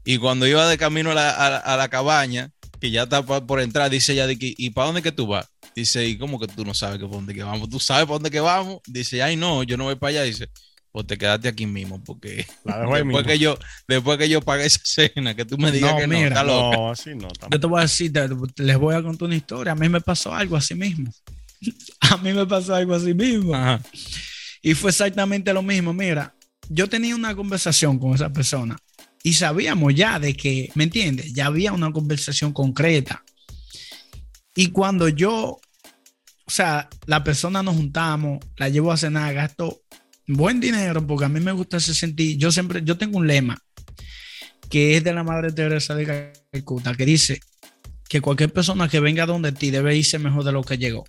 Y 0.04 0.18
cuando 0.18 0.46
iba 0.46 0.68
de 0.68 0.78
camino 0.78 1.10
a 1.10 1.14
la, 1.14 1.56
a 1.58 1.76
la 1.76 1.88
cabaña, 1.88 2.50
que 2.80 2.90
ya 2.90 3.02
está 3.02 3.22
por 3.22 3.60
entrar, 3.60 3.90
dice 3.90 4.14
ella, 4.14 4.26
de 4.26 4.38
que, 4.38 4.54
¿y 4.56 4.70
para 4.70 4.86
dónde 4.86 5.02
que 5.02 5.12
tú 5.12 5.26
vas? 5.26 5.46
Dice, 5.76 6.06
¿y 6.06 6.18
cómo 6.18 6.40
que 6.40 6.48
tú 6.48 6.64
no 6.64 6.74
sabes 6.74 6.98
que 6.98 7.04
por 7.04 7.16
dónde 7.16 7.34
que 7.34 7.42
vamos? 7.42 7.68
¿Tú 7.68 7.78
sabes 7.78 8.04
para 8.04 8.14
dónde 8.14 8.30
que 8.30 8.40
vamos? 8.40 8.80
Dice, 8.86 9.22
ay, 9.22 9.36
no, 9.36 9.62
yo 9.62 9.76
no 9.76 9.84
voy 9.84 9.96
para 9.96 10.10
allá. 10.10 10.22
Dice, 10.22 10.48
pues 10.90 11.06
te 11.06 11.16
quedaste 11.16 11.48
aquí 11.48 11.66
mismo, 11.66 12.02
porque 12.02 12.46
después, 12.64 13.26
que 13.26 13.38
yo, 13.38 13.56
después 13.86 14.18
que 14.18 14.28
yo 14.28 14.40
pague 14.40 14.66
esa 14.66 14.80
cena, 14.82 15.36
que 15.36 15.44
tú 15.44 15.58
me 15.58 15.70
digas 15.70 15.94
que 15.94 16.06
no, 16.06 16.16
está 16.16 16.42
No, 16.42 16.90
así 16.90 17.14
no. 17.14 17.28
Yo 17.50 17.60
te 17.60 17.66
voy 17.66 17.78
a 17.78 17.82
decir, 17.82 18.12
les 18.56 18.78
voy 18.78 18.94
a 18.94 19.02
contar 19.02 19.26
una 19.26 19.36
historia. 19.36 19.72
A 19.72 19.76
mí 19.76 19.88
me 19.88 20.00
pasó 20.00 20.34
algo 20.34 20.56
así 20.56 20.74
mismo. 20.74 21.12
a 22.00 22.16
mí 22.18 22.32
me 22.32 22.46
pasó 22.46 22.74
algo 22.74 22.94
así 22.94 23.14
mismo. 23.14 23.54
Y 24.62 24.74
fue 24.74 24.90
exactamente 24.90 25.52
lo 25.52 25.62
mismo. 25.62 25.92
Mira, 25.92 26.34
yo 26.68 26.88
tenía 26.88 27.14
una 27.14 27.34
conversación 27.34 27.98
con 27.98 28.14
esa 28.14 28.32
persona 28.32 28.76
y 29.22 29.34
sabíamos 29.34 29.94
ya 29.94 30.18
de 30.18 30.34
que, 30.34 30.70
¿me 30.74 30.84
entiendes? 30.84 31.32
Ya 31.32 31.46
había 31.46 31.72
una 31.72 31.92
conversación 31.92 32.52
concreta. 32.52 33.24
Y 34.54 34.68
cuando 34.68 35.08
yo, 35.08 35.60
o 36.46 36.50
sea, 36.50 36.88
la 37.06 37.22
persona 37.22 37.62
nos 37.62 37.76
juntamos, 37.76 38.40
la 38.56 38.68
llevo 38.68 38.92
a 38.92 38.96
cenar, 38.96 39.34
gasto 39.34 39.82
buen 40.26 40.60
dinero, 40.60 41.06
porque 41.06 41.24
a 41.24 41.28
mí 41.28 41.40
me 41.40 41.52
gusta 41.52 41.78
ese 41.78 41.94
sentir. 41.94 42.36
Yo 42.38 42.52
siempre, 42.52 42.82
yo 42.84 42.96
tengo 42.96 43.18
un 43.18 43.26
lema 43.26 43.58
que 44.68 44.96
es 44.96 45.04
de 45.04 45.12
la 45.12 45.24
Madre 45.24 45.52
Teresa 45.52 45.94
de 45.94 46.40
Calcuta, 46.52 46.94
que 46.94 47.04
dice 47.04 47.40
que 48.08 48.20
cualquier 48.20 48.52
persona 48.52 48.88
que 48.88 49.00
venga 49.00 49.26
donde 49.26 49.52
ti 49.52 49.70
debe 49.70 49.96
irse 49.96 50.18
mejor 50.18 50.44
de 50.44 50.52
lo 50.52 50.62
que 50.62 50.78
llegó. 50.78 51.04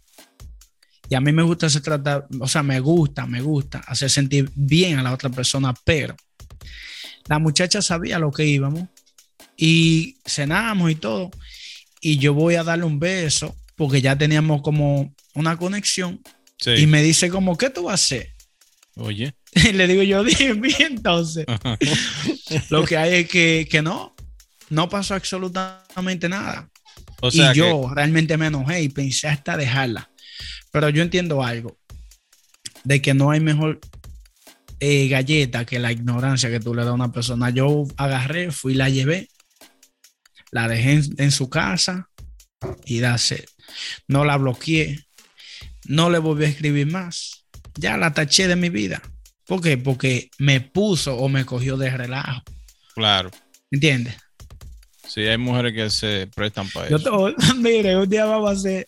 Y 1.11 1.15
a 1.15 1.19
mí 1.19 1.33
me 1.33 1.43
gusta 1.43 1.69
se 1.69 1.81
tratar, 1.81 2.25
o 2.39 2.47
sea, 2.47 2.63
me 2.63 2.79
gusta, 2.79 3.25
me 3.25 3.41
gusta 3.41 3.79
hacer 3.79 4.09
sentir 4.09 4.49
bien 4.55 4.97
a 4.97 5.03
la 5.03 5.11
otra 5.11 5.29
persona, 5.29 5.73
pero 5.83 6.15
la 7.27 7.37
muchacha 7.37 7.81
sabía 7.81 8.17
lo 8.17 8.31
que 8.31 8.45
íbamos 8.45 8.87
y 9.57 10.15
cenamos 10.25 10.89
y 10.89 10.95
todo. 10.95 11.29
Y 11.99 12.17
yo 12.17 12.33
voy 12.33 12.55
a 12.55 12.63
darle 12.63 12.85
un 12.85 12.97
beso 12.97 13.53
porque 13.75 14.01
ya 14.01 14.17
teníamos 14.17 14.61
como 14.61 15.13
una 15.33 15.57
conexión. 15.57 16.21
Y 16.77 16.87
me 16.87 17.03
dice 17.03 17.29
como, 17.29 17.57
¿qué 17.57 17.69
tú 17.69 17.83
vas 17.83 17.91
a 17.91 17.95
hacer? 17.95 18.33
Oye. 18.95 19.35
Y 19.53 19.71
le 19.73 19.87
digo 19.87 20.03
yo, 20.03 20.23
bien, 20.23 20.63
entonces. 20.79 21.45
lo 22.69 22.85
que 22.85 22.95
hay 22.95 23.15
es 23.15 23.27
que, 23.27 23.81
no, 23.83 24.15
no 24.69 24.87
pasó 24.87 25.15
absolutamente 25.15 26.29
nada. 26.29 26.69
y 27.33 27.53
yo 27.53 27.91
realmente 27.93 28.37
me 28.37 28.47
enojé 28.47 28.83
y 28.83 28.87
pensé 28.87 29.27
hasta 29.27 29.57
dejarla. 29.57 30.10
Pero 30.71 30.89
yo 30.89 31.01
entiendo 31.03 31.43
algo, 31.43 31.77
de 32.83 33.01
que 33.01 33.13
no 33.13 33.31
hay 33.31 33.39
mejor 33.39 33.79
eh, 34.79 35.07
galleta 35.07 35.65
que 35.65 35.79
la 35.79 35.91
ignorancia 35.91 36.49
que 36.49 36.59
tú 36.59 36.73
le 36.73 36.81
das 36.81 36.89
a 36.89 36.93
una 36.93 37.11
persona. 37.11 37.49
Yo 37.51 37.85
agarré, 37.97 38.51
fui, 38.51 38.73
la 38.73 38.89
llevé, 38.89 39.29
la 40.51 40.67
dejé 40.67 41.01
en, 41.17 41.31
su 41.31 41.49
casa 41.49 42.09
y 42.85 42.99
dase. 42.99 43.45
No 44.07 44.25
la 44.25 44.37
bloqueé, 44.37 45.05
no 45.85 46.09
le 46.09 46.17
volví 46.17 46.45
a 46.45 46.49
escribir 46.49 46.87
más. 46.87 47.45
Ya 47.75 47.95
la 47.97 48.13
taché 48.13 48.47
de 48.47 48.55
mi 48.55 48.69
vida. 48.69 49.01
¿Por 49.45 49.61
qué? 49.61 49.77
Porque 49.77 50.31
me 50.39 50.61
puso 50.61 51.15
o 51.15 51.29
me 51.29 51.45
cogió 51.45 51.77
de 51.77 51.95
relajo. 51.95 52.41
Claro. 52.95 53.29
¿Entiendes? 53.69 54.15
Sí, 55.07 55.21
hay 55.21 55.37
mujeres 55.37 55.73
que 55.73 55.89
se 55.89 56.27
prestan 56.33 56.69
para 56.69 56.87
eso. 56.87 56.97
Yo 56.97 57.35
mire, 57.57 57.97
un 57.97 58.09
día 58.09 58.25
vamos 58.25 58.49
a 58.49 58.53
hacer 58.53 58.87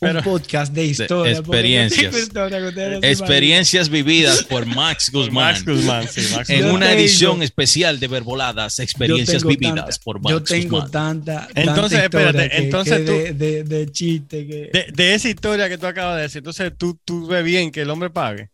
un 0.00 0.22
podcast 0.22 0.72
de 0.72 0.84
historia. 0.86 1.32
experiencias. 1.32 2.14
experiencias 3.02 3.88
vividas 3.88 4.44
por 4.44 4.66
Max 4.66 5.10
Guzmán. 5.12 5.54
Max 5.54 5.64
Guzmán, 5.64 6.08
sí, 6.08 6.22
Max 6.34 6.50
En 6.50 6.70
una 6.70 6.92
edición 6.92 7.42
especial 7.42 8.00
de 8.00 8.08
Verboladas, 8.08 8.78
experiencias 8.78 9.44
vividas 9.44 9.98
por 9.98 10.20
Max 10.20 10.30
Yo 10.30 10.42
tengo 10.42 10.86
tanta, 10.88 11.48
Entonces, 11.54 12.02
espérate, 12.02 12.58
entonces 12.58 13.04
tú. 13.04 13.12
De, 13.12 13.64
de, 13.64 13.90
chiste 13.90 14.46
que... 14.46 14.90
De, 14.92 15.14
esa 15.14 15.28
historia 15.28 15.68
que 15.68 15.78
tú 15.78 15.86
acabas 15.86 16.16
de 16.16 16.22
decir, 16.22 16.38
entonces 16.38 16.72
tú, 16.76 16.98
tú 17.04 17.26
ves 17.26 17.44
bien 17.44 17.70
que 17.70 17.82
el 17.82 17.90
hombre 17.90 18.10
pague. 18.10 18.50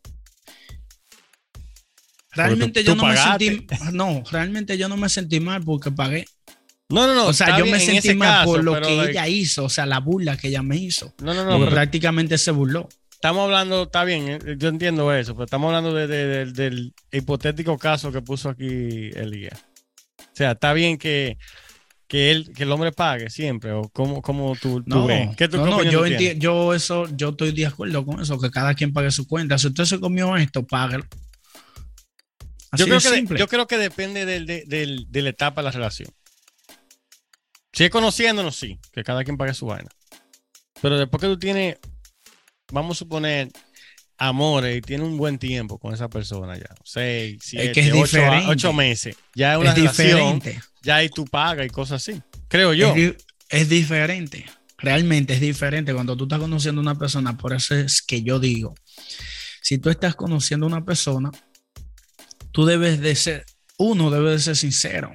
Realmente 2.33 2.85
yo 2.85 2.95
no 2.95 3.07
me 3.07 3.17
sentí. 3.17 3.67
No, 3.93 4.23
realmente 4.31 4.77
yo 4.77 4.89
no 4.89 4.97
me 4.97 5.09
sentí 5.09 5.41
mal 5.41 5.63
porque 5.65 5.91
pagué. 5.91 6.27
No, 6.89 7.07
no, 7.07 7.15
no. 7.15 7.27
O 7.27 7.33
sea, 7.33 7.59
yo 7.59 7.67
me 7.67 7.81
sentí 7.81 8.15
mal 8.15 8.45
por 8.45 8.63
lo 8.63 8.81
que 8.81 9.11
ella 9.11 9.27
hizo, 9.27 9.65
o 9.65 9.69
sea, 9.69 9.87
la 9.87 9.99
burla 9.99 10.37
que 10.37 10.49
ella 10.49 10.63
me 10.63 10.77
hizo. 10.77 11.15
No, 11.21 11.35
no, 11.35 11.59
no. 11.59 11.69
prácticamente 11.69 12.39
se 12.39 12.51
burló. 12.53 12.89
Estamos 13.11 13.45
hablando, 13.45 13.85
está 13.85 14.05
bien, 14.05 14.29
eh, 14.29 14.57
yo 14.59 14.69
entiendo 14.69 15.13
eso, 15.13 15.35
pero 15.35 15.47
estamos 15.47 15.69
hablando 15.69 15.95
del 15.95 16.93
hipotético 17.11 17.79
caso 17.79 18.13
que 18.13 18.21
puso 18.21 18.51
aquí 18.51 19.11
Elías. 19.15 19.65
O 20.19 20.37
sea, 20.37 20.53
está 20.53 20.75
bien 20.75 20.99
que, 20.99 21.39
que, 22.07 22.31
él, 22.31 22.53
que 22.55 22.65
el 22.65 22.73
hombre 22.73 22.93
pague 22.93 23.31
siempre, 23.31 23.73
o 23.73 23.89
como, 23.89 24.21
como 24.21 24.55
tú, 24.55 24.83
no, 24.85 25.07
ves. 25.07 25.31
no, 25.51 25.67
no, 25.67 25.83
yo, 25.83 26.07
yo 26.07 26.75
eso, 26.75 27.09
yo 27.17 27.31
estoy 27.31 27.53
de 27.53 27.67
acuerdo 27.67 28.05
con 28.05 28.21
eso, 28.21 28.39
que 28.39 28.51
cada 28.51 28.75
quien 28.75 28.93
pague 28.93 29.11
su 29.11 29.27
cuenta. 29.27 29.59
Si 29.59 29.69
usted 29.69 29.87
se 29.87 29.99
comió 29.99 30.37
esto, 30.37 30.65
págalo. 30.65 31.05
yo 32.77 32.85
creo, 32.85 33.01
que 33.01 33.39
yo 33.39 33.49
creo 33.49 33.67
que 33.67 33.79
depende 33.79 34.27
de 34.27 35.23
la 35.23 35.29
etapa 35.31 35.63
de 35.63 35.65
la 35.65 35.71
relación. 35.73 36.11
Si 37.77 37.85
es 37.85 37.91
conociéndonos, 37.91 38.57
sí, 38.57 38.79
que 38.91 39.05
cada 39.05 39.23
quien 39.23 39.37
pague 39.37 39.53
su 39.53 39.67
vaina. 39.67 39.91
Pero 40.81 40.99
después 40.99 41.21
que 41.21 41.27
tú 41.27 41.39
tienes, 41.39 41.77
vamos 42.73 42.97
a 42.97 42.99
suponer, 43.01 43.51
amores 44.17 44.79
y 44.79 44.81
tienes 44.81 45.07
un 45.07 45.19
buen 45.19 45.39
tiempo 45.39 45.79
con 45.79 45.93
esa 45.93 46.09
persona 46.09 46.57
ya, 46.57 46.75
seis, 46.85 47.39
siete, 47.43 47.93
ocho, 48.49 48.73
meses, 48.73 49.15
ya 49.35 49.53
es 49.53 49.59
una 49.59 49.75
relación, 49.75 50.39
diferente. 50.39 50.63
ya 50.83 50.97
ahí 50.97 51.11
tú 51.11 51.27
pagas 51.27 51.67
y 51.67 51.69
cosas 51.69 52.03
así, 52.03 52.23
creo 52.49 52.73
yo. 52.73 52.95
Es, 53.51 53.69
diferente, 53.69 54.47
realmente 54.79 55.35
es 55.35 55.43
diferente 55.43 55.93
cuando 55.93 56.17
tú 56.17 56.25
estás 56.25 56.41
conociendo 56.41 56.81
a 56.81 56.83
una 56.83 56.95
persona, 56.95 57.37
por 57.37 57.53
eso 57.53 57.75
es 57.75 58.01
que 58.01 58.23
yo 58.23 58.41
digo, 58.41 58.75
si 59.61 59.77
tú 59.77 59.91
estás 59.91 60.15
conociendo 60.15 60.65
a 60.65 60.71
una 60.71 60.85
persona, 60.87 61.31
tú 62.53 62.65
debes 62.65 63.03
de 63.03 63.15
ser, 63.15 63.45
uno 63.77 64.11
debe 64.11 64.31
de 64.31 64.39
ser 64.39 64.57
sincero 64.57 65.13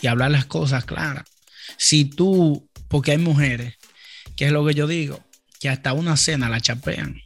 y 0.00 0.06
hablar 0.06 0.30
las 0.30 0.44
cosas 0.44 0.84
claras 0.84 1.24
si 1.80 2.04
tú, 2.04 2.68
porque 2.88 3.12
hay 3.12 3.18
mujeres, 3.18 3.78
que 4.36 4.44
es 4.44 4.52
lo 4.52 4.66
que 4.66 4.74
yo 4.74 4.86
digo, 4.86 5.18
que 5.58 5.70
hasta 5.70 5.94
una 5.94 6.18
cena 6.18 6.50
la 6.50 6.60
chapean. 6.60 7.22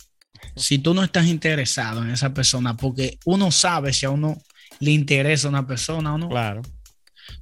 Si 0.55 0.79
tú 0.79 0.95
no 0.95 1.03
estás 1.03 1.27
interesado 1.27 2.05
en 2.05 2.11
esa 2.11 2.33
persona, 2.33 2.77
porque 2.77 3.19
uno 3.25 3.51
sabe 3.51 3.93
si 3.93 4.07
a 4.07 4.11
uno 4.11 4.41
le 4.79 4.93
interesa 4.93 5.49
una 5.49 5.67
persona 5.67 6.15
o 6.15 6.19
no. 6.19 6.29
Claro. 6.29 6.63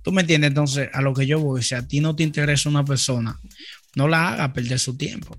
¿Tú 0.01 0.11
me 0.11 0.23
entiendes? 0.23 0.49
Entonces, 0.49 0.89
a 0.91 1.03
lo 1.03 1.13
que 1.13 1.27
yo 1.27 1.39
voy, 1.39 1.63
si 1.63 1.75
a 1.75 1.87
ti 1.87 2.01
no 2.01 2.17
te 2.17 2.23
interesa 2.23 2.71
una 2.71 2.83
persona, 2.83 3.39
no 3.95 4.09
la 4.09 4.31
haga 4.31 4.55
perder 4.55 4.79
su 4.79 4.97
tiempo. 4.97 5.39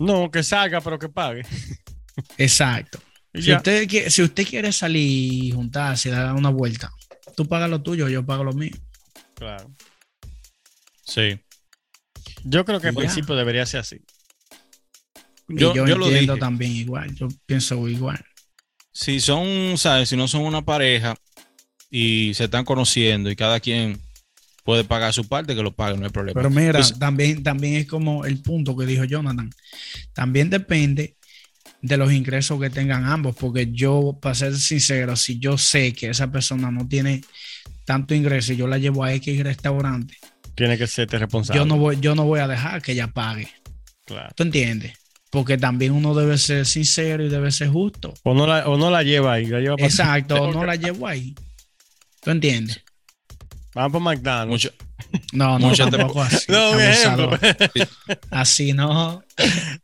No, 0.00 0.32
que 0.32 0.42
salga, 0.42 0.80
pero 0.80 0.98
que 0.98 1.08
pague. 1.08 1.42
Exacto. 2.38 2.98
Si 3.32 3.52
usted, 3.52 3.88
si 4.10 4.22
usted 4.22 4.44
quiere 4.44 4.72
salir 4.72 5.44
y 5.44 5.52
juntarse 5.52 6.08
y 6.08 6.12
dar 6.12 6.34
una 6.34 6.50
vuelta, 6.50 6.90
tú 7.36 7.46
pagas 7.46 7.70
lo 7.70 7.82
tuyo, 7.82 8.08
yo 8.08 8.26
pago 8.26 8.42
lo 8.42 8.52
mío. 8.52 8.74
Claro. 9.34 9.70
Sí. 11.04 11.38
Yo 12.44 12.64
creo 12.64 12.80
que 12.80 12.88
al 12.88 12.94
principio 12.94 13.34
debería 13.34 13.66
ser 13.66 13.80
así. 13.80 14.00
yo, 15.48 15.74
yo, 15.74 15.84
lo 15.96 16.06
entiendo 16.06 16.36
también 16.36 16.72
igual. 16.72 17.14
Yo 17.14 17.28
pienso 17.46 17.88
igual. 17.88 18.24
Si 18.92 19.20
son, 19.20 19.76
¿sabes? 19.76 20.08
Si 20.08 20.16
no 20.16 20.28
son 20.28 20.42
una 20.42 20.62
pareja 20.62 21.14
y 21.90 22.32
se 22.34 22.44
están 22.44 22.64
conociendo 22.64 23.30
y 23.30 23.36
cada 23.36 23.60
quien 23.60 24.00
puede 24.64 24.84
pagar 24.84 25.12
su 25.12 25.28
parte, 25.28 25.54
que 25.54 25.62
lo 25.62 25.74
pague, 25.74 25.96
no 25.96 26.04
hay 26.04 26.10
problema. 26.10 26.40
Pero 26.40 26.50
mira, 26.50 26.80
también, 26.98 27.42
también 27.42 27.74
es 27.74 27.86
como 27.86 28.24
el 28.24 28.40
punto 28.40 28.76
que 28.76 28.86
dijo 28.86 29.04
Jonathan. 29.04 29.50
También 30.12 30.48
depende 30.50 31.16
de 31.82 31.96
los 31.98 32.12
ingresos 32.12 32.58
que 32.60 32.70
tengan 32.70 33.04
ambos, 33.04 33.36
porque 33.36 33.70
yo, 33.70 34.18
para 34.20 34.34
ser 34.34 34.56
sincero, 34.56 35.16
si 35.16 35.38
yo 35.38 35.58
sé 35.58 35.92
que 35.92 36.08
esa 36.08 36.32
persona 36.32 36.70
no 36.70 36.88
tiene 36.88 37.20
tanto 37.84 38.14
ingreso 38.14 38.54
y 38.54 38.56
yo 38.56 38.66
la 38.66 38.78
llevo 38.78 39.04
a 39.04 39.12
X 39.12 39.42
restaurante, 39.42 40.16
tiene 40.54 40.78
que 40.78 40.86
ser 40.86 41.08
responsable. 41.10 41.58
Yo 41.58 41.66
no 41.66 41.76
voy, 41.76 41.98
yo 42.00 42.14
no 42.14 42.24
voy 42.24 42.40
a 42.40 42.48
dejar 42.48 42.82
que 42.82 42.92
ella 42.92 43.08
pague. 43.08 43.48
Claro. 44.04 44.32
¿Tú 44.36 44.42
entiendes? 44.42 44.92
Porque 45.30 45.58
también 45.58 45.92
uno 45.92 46.14
debe 46.14 46.38
ser 46.38 46.64
sincero 46.66 47.24
y 47.24 47.28
debe 47.28 47.50
ser 47.50 47.68
justo. 47.68 48.14
O 48.22 48.34
no 48.34 48.46
la, 48.46 48.68
o 48.68 48.76
no 48.76 48.90
la 48.90 49.02
lleva 49.02 49.34
ahí. 49.34 49.50
Exacto, 49.78 50.36
o 50.36 50.52
no 50.52 50.64
la 50.66 50.76
llevo 50.76 51.06
ahí. 51.06 51.34
¿Tú 52.22 52.30
entiendes? 52.30 52.80
Vamos 53.74 53.92
por 53.92 54.00
McDonald's. 54.00 54.72
No, 55.32 55.58
no, 55.58 55.74
tampoco 55.74 56.22
así. 56.22 56.46
No, 56.50 56.72
así 58.30 58.72
no. 58.72 59.22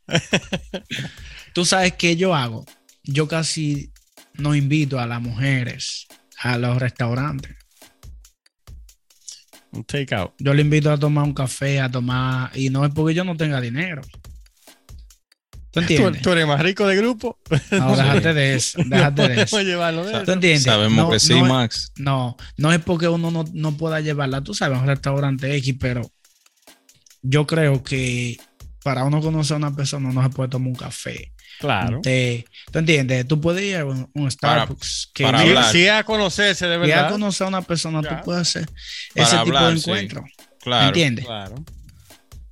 Tú 1.55 1.65
sabes 1.65 1.95
qué 1.95 2.17
yo 2.17 2.35
hago. 2.35 2.65
Yo 3.03 3.27
casi 3.27 3.93
no 4.35 4.55
invito 4.55 5.01
a 5.01 5.07
las 5.07 5.21
mujeres 5.21 6.07
a 6.39 6.57
los 6.59 6.79
restaurantes. 6.79 7.57
Un 9.73 9.85
take 9.85 10.15
out. 10.15 10.33
Yo 10.39 10.53
le 10.55 10.63
invito 10.63 10.91
a 10.91 10.99
tomar 10.99 11.25
un 11.25 11.35
café, 11.35 11.81
a 11.81 11.91
tomar. 11.91 12.51
Y 12.57 12.71
no 12.71 12.85
es 12.85 12.93
porque 12.93 13.15
yo 13.15 13.25
no 13.25 13.37
tenga 13.37 13.61
dinero. 13.61 14.03
¿Tú 15.71 15.81
entiendes? 15.81 16.23
¿Tú, 16.23 16.33
eres 16.33 16.47
más 16.47 16.61
rico 16.61 16.87
de 16.87 16.97
grupo. 16.97 17.39
No, 17.71 17.97
déjate 17.97 18.35
de 18.35 18.55
eso. 18.55 18.79
Déjate 18.85 19.29
de 19.29 19.43
eso. 19.43 19.57
¿Tú 20.25 20.33
entiendes? 20.33 20.65
Sabemos 20.65 21.13
que 21.13 21.21
sí, 21.21 21.41
Max. 21.43 21.93
no, 21.97 22.37
no 22.57 22.73
es 22.73 22.81
porque 22.81 23.07
uno 23.07 23.31
no, 23.31 23.45
no 23.53 23.77
pueda 23.77 24.01
llevarla, 24.01 24.43
tú 24.43 24.53
sabes, 24.53 24.79
un 24.79 24.87
restaurante 24.87 25.55
X, 25.57 25.77
pero 25.79 26.11
yo 27.23 27.47
creo 27.47 27.85
que 27.85 28.39
para 28.83 29.05
uno 29.05 29.21
conocer 29.21 29.55
a 29.55 29.59
una 29.59 29.75
persona 29.75 30.13
no 30.13 30.23
se 30.23 30.31
puede 30.31 30.49
tomar 30.49 30.69
un 30.69 30.75
café. 30.75 31.33
Claro. 31.59 32.01
¿Tú 32.03 32.79
entiendes? 32.79 33.29
Tú 33.29 33.41
puedes 33.41 33.63
ir 33.63 33.77
a 33.77 33.85
un, 33.85 34.31
Starbucks. 34.31 35.11
Para, 35.21 35.45
que 35.45 35.63
si, 35.73 35.89
a 35.89 36.05
conocerse 36.05 36.67
de 36.67 36.79
verdad. 36.79 36.87
Si 36.87 37.05
a 37.07 37.09
conocer 37.09 37.45
a 37.45 37.49
una 37.49 37.63
persona, 37.63 38.03
tú 38.03 38.15
puedes 38.25 38.43
hacer 38.43 38.69
ese 39.15 39.37
tipo 39.45 39.59
de 39.59 39.73
encuentro. 39.73 40.25
Claro. 40.61 40.87
¿Entiendes? 40.89 41.27
Claro. 41.27 41.57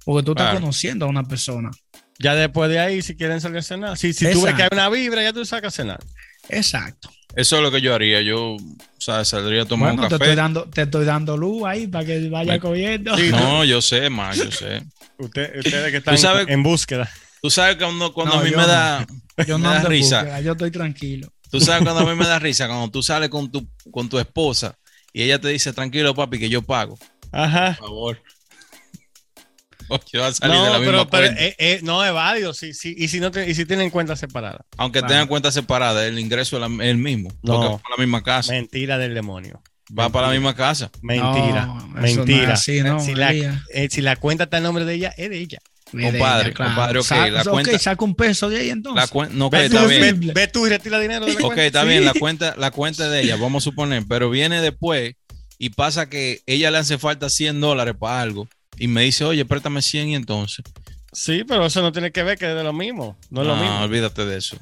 Porque 0.04 0.25
tú 0.25 0.32
estás 0.32 0.54
conociendo 0.54 1.06
a 1.06 1.08
una 1.08 1.25
persona. 1.25 1.70
Ya 2.18 2.35
después 2.35 2.68
de 2.68 2.80
ahí, 2.80 3.00
si 3.00 3.16
quieren 3.16 3.40
salir 3.40 3.58
a 3.58 3.62
cenar. 3.62 3.97
Si, 3.97 4.12
si 4.12 4.30
tú 4.32 4.42
ves 4.42 4.54
que 4.54 4.62
hay 4.62 4.68
una 4.73 4.88
vibra, 4.90 5.23
ya 5.23 5.32
tú 5.32 5.44
sacas 5.44 5.75
a 5.75 5.76
cenar. 5.76 6.00
Exacto. 6.49 7.11
Eso 7.38 7.57
es 7.59 7.62
lo 7.62 7.71
que 7.71 7.80
yo 7.80 7.95
haría. 7.95 8.21
Yo, 8.21 8.54
o 8.54 8.59
sea, 8.99 9.25
saldría 9.25 9.62
a 9.62 9.64
tomar 9.64 9.92
un 9.92 9.99
café. 9.99 10.09
Te 10.09 10.14
estoy, 10.16 10.35
dando, 10.35 10.64
te 10.64 10.83
estoy 10.83 11.04
dando 11.04 11.37
luz 11.37 11.62
ahí 11.64 11.87
para 11.87 12.04
que 12.04 12.28
vaya 12.28 12.59
cogiendo. 12.59 13.16
no, 13.30 13.64
yo 13.64 13.80
sé, 13.80 14.11
más, 14.11 14.37
yo 14.38 14.50
sé. 14.50 14.83
ustedes 15.18 15.92
que 15.92 15.99
están 15.99 16.49
en 16.49 16.64
búsqueda. 16.64 17.09
Tú 17.40 17.49
sabes 17.49 17.76
cuando, 17.76 18.12
cuando 18.12 18.40
a 18.40 18.42
mí 18.42 18.50
me 18.50 18.66
da, 18.66 19.07
yo 19.47 19.57
no 19.57 19.73
risa. 19.85 20.40
yo 20.40 20.50
estoy 20.50 20.73
tranquilo. 20.73 21.28
Tú 21.49 21.61
sabes 21.61 21.85
cuando 21.85 22.00
a 22.00 22.12
mí 22.12 22.18
me 22.18 22.26
da 22.26 22.38
risa, 22.40 22.66
cuando 22.66 22.90
tú 22.90 23.04
sales 23.04 23.28
con 23.28 23.52
tu, 23.52 23.68
con 23.92 24.09
tu 24.09 24.18
esposa 24.18 24.76
y 25.12 25.23
ella 25.23 25.40
te 25.40 25.47
dice, 25.47 25.73
tranquilo, 25.73 26.16
papi, 26.16 26.40
que 26.40 26.49
yo 26.49 26.62
pago. 26.62 26.99
Ajá. 27.30 27.76
Por 27.78 27.87
favor. 27.88 28.23
Yo 30.12 30.25
a 30.25 30.33
salir 30.33 30.57
no, 30.57 30.64
de 30.64 30.71
la 30.71 30.78
pero, 30.78 30.92
misma 30.92 31.11
pero 31.11 31.26
eh, 31.26 31.54
eh, 31.59 31.80
no 31.83 32.04
es 32.04 32.12
válido. 32.12 32.54
Sí, 32.54 32.75
sí, 32.75 32.95
y, 32.97 33.09
si 33.09 33.21
no 33.21 33.30
y 33.47 33.54
si 33.54 33.64
tienen 33.66 33.90
cuenta 33.90 34.16
separada. 34.16 34.64
Aunque 34.76 35.02
tengan 35.02 35.26
cuenta 35.26 35.50
separada, 35.52 36.07
el 36.07 36.18
ingreso 36.18 36.64
es 36.64 36.80
el 36.80 36.99
mismo. 36.99 37.30
No, 37.42 37.54
porque 37.54 37.68
va 37.68 37.78
para 37.78 37.97
la 37.97 38.02
misma 38.02 38.23
casa. 38.23 38.52
Mentira 38.52 38.99
del 38.99 39.14
demonio. 39.14 39.62
Va 39.97 40.11
para 40.11 40.26
la 40.28 40.33
misma 40.35 40.54
casa. 40.54 40.90
Mentira. 41.00 41.66
mentira. 41.95 42.57
si, 42.57 42.83
la, 43.14 43.33
eh, 43.33 43.88
si 43.90 44.02
la 44.02 44.16
cuenta 44.16 44.45
está 44.45 44.59
en 44.59 44.64
nombre 44.64 44.85
de 44.85 44.95
ella, 44.95 45.14
es 45.16 45.30
de 45.30 45.38
ella. 45.38 45.59
Compadre, 45.90 46.52
compadre, 46.52 46.99
ok. 46.99 47.11
la 47.33 47.45
cuenta, 47.45 47.78
saca 47.78 48.04
un 48.04 48.14
peso 48.14 48.50
de 48.50 48.59
ahí 48.59 48.71
entonces. 48.71 49.11
La 49.11 49.28
no, 49.28 49.47
okay, 49.47 49.66
está 49.66 49.87
bien. 49.87 50.33
Ve, 50.35 50.47
tú 50.47 50.66
y 50.66 50.71
retira 50.71 51.00
dinero 51.00 51.25
de 51.25 51.33
la 51.33 51.47
Ok, 51.47 51.57
está 51.59 51.85
bien, 51.85 52.04
la 52.04 52.12
cuenta, 52.12 52.54
la 52.59 52.71
cuenta 52.71 53.09
de 53.09 53.23
ella, 53.23 53.37
vamos 53.37 53.62
a 53.62 53.64
suponer, 53.64 54.04
pero 54.07 54.28
viene 54.28 54.61
después 54.61 55.14
y 55.59 55.71
pasa 55.71 56.09
que 56.09 56.42
ella 56.47 56.71
le 56.71 56.78
hace 56.78 56.99
falta 56.99 57.30
100 57.30 57.61
dólares 57.61 57.95
para 57.99 58.21
algo 58.21 58.49
y 58.78 58.88
me 58.88 59.02
dice, 59.02 59.25
oye, 59.25 59.44
préstame 59.44 59.82
100 59.82 60.08
y 60.08 60.14
entonces. 60.14 60.64
Sí, 61.12 61.45
pero 61.47 61.67
eso 61.67 61.82
no 61.82 61.93
tiene 61.93 62.12
que 62.12 62.23
ver 62.23 62.38
que 62.38 62.49
es 62.49 62.54
de 62.54 62.62
lo 62.62 62.73
mismo. 62.73 63.17
No 63.30 63.43
es 63.43 63.47
lo 63.47 63.56
mismo. 63.56 63.80
olvídate 63.80 64.25
de 64.25 64.38
eso. 64.38 64.56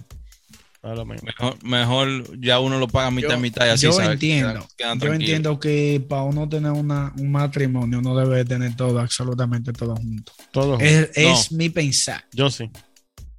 No 0.83 0.93
es 0.93 0.99
lo 0.99 1.05
mismo. 1.05 1.29
Mejor, 1.63 2.41
ya 2.41 2.61
uno 2.61 2.79
lo 2.79 2.87
paga 2.87 3.11
mitad 3.11 3.33
a 3.33 3.37
mitad 3.37 3.67
y 3.67 3.71
así 3.71 3.83
Yo 3.83 4.01
entiendo. 4.01 4.67
yo 4.79 5.13
entiendo 5.13 5.59
que 5.59 6.05
para 6.09 6.23
uno 6.23 6.49
tener 6.49 6.71
una, 6.71 7.13
un 7.19 7.33
matrimonio 7.33 7.99
uno 7.99 8.17
debe 8.17 8.45
tener 8.45 8.77
todo, 8.77 9.01
absolutamente 9.01 9.73
todo 9.73 9.97
junto. 9.97 10.33
Todo. 10.53 10.79
Es, 10.79 11.51
mi 11.51 11.69
pensar. 11.71 12.25
Yo 12.33 12.51
sí. 12.51 12.71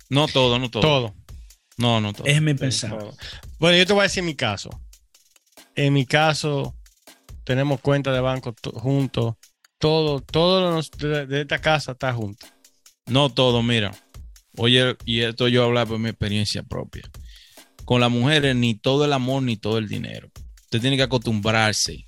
No 0.09 0.27
todo, 0.27 0.59
no 0.59 0.69
todo. 0.69 0.81
Todo. 0.81 1.15
No, 1.77 2.01
no 2.01 2.11
todo. 2.11 2.27
Es 2.27 2.41
mi 2.41 2.53
pensar. 2.53 2.97
Bueno, 3.59 3.77
yo 3.77 3.85
te 3.85 3.93
voy 3.93 4.01
a 4.01 4.03
decir 4.03 4.23
mi 4.23 4.35
caso. 4.35 4.69
En 5.75 5.93
mi 5.93 6.05
caso, 6.05 6.75
tenemos 7.43 7.79
cuenta 7.79 8.11
de 8.11 8.19
banco 8.19 8.53
juntos 8.73 9.35
todo, 9.77 10.21
todo 10.21 10.81
de, 10.99 11.41
esta 11.41 11.59
casa 11.59 11.93
está 11.93 12.13
junto. 12.13 12.45
No 13.05 13.29
todo, 13.29 13.63
mira. 13.63 13.93
Oye, 14.57 14.95
y 15.05 15.21
esto 15.21 15.47
yo 15.47 15.63
hablo 15.63 15.85
por 15.87 15.99
mi 15.99 16.09
experiencia 16.09 16.63
propia. 16.63 17.03
Con 17.85 18.01
las 18.01 18.11
mujeres, 18.11 18.55
ni 18.55 18.75
todo 18.75 19.05
el 19.05 19.13
amor, 19.13 19.43
ni 19.43 19.55
todo 19.55 19.77
el 19.77 19.87
dinero. 19.87 20.29
Usted 20.63 20.81
tiene 20.81 20.97
que 20.97 21.03
acostumbrarse. 21.03 22.03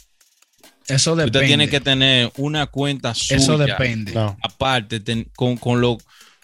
Eso 0.88 1.16
depende. 1.16 1.38
Usted 1.38 1.48
tiene 1.48 1.70
que 1.70 1.80
tener 1.80 2.32
una 2.38 2.66
cuenta 2.68 3.14
suya. 3.14 3.38
Eso 3.38 3.58
depende. 3.58 4.14
Aparte, 4.42 5.02
con, 5.36 5.56
con, 5.58 5.80
lo. 5.80 5.98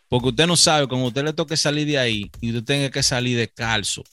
Porque 0.07 0.29
usted 0.29 0.45
no 0.45 0.55
sabe, 0.55 0.87
cuando 0.87 1.07
usted 1.07 1.23
le 1.23 1.33
toque 1.33 1.57
salir 1.57 1.87
de 1.87 1.97
ahí 1.97 2.31
y 2.39 2.49
usted 2.49 2.63
tenga 2.63 2.89
que 2.91 3.01
salir 3.01 3.37
de 3.37 3.49
calzo 3.49 4.03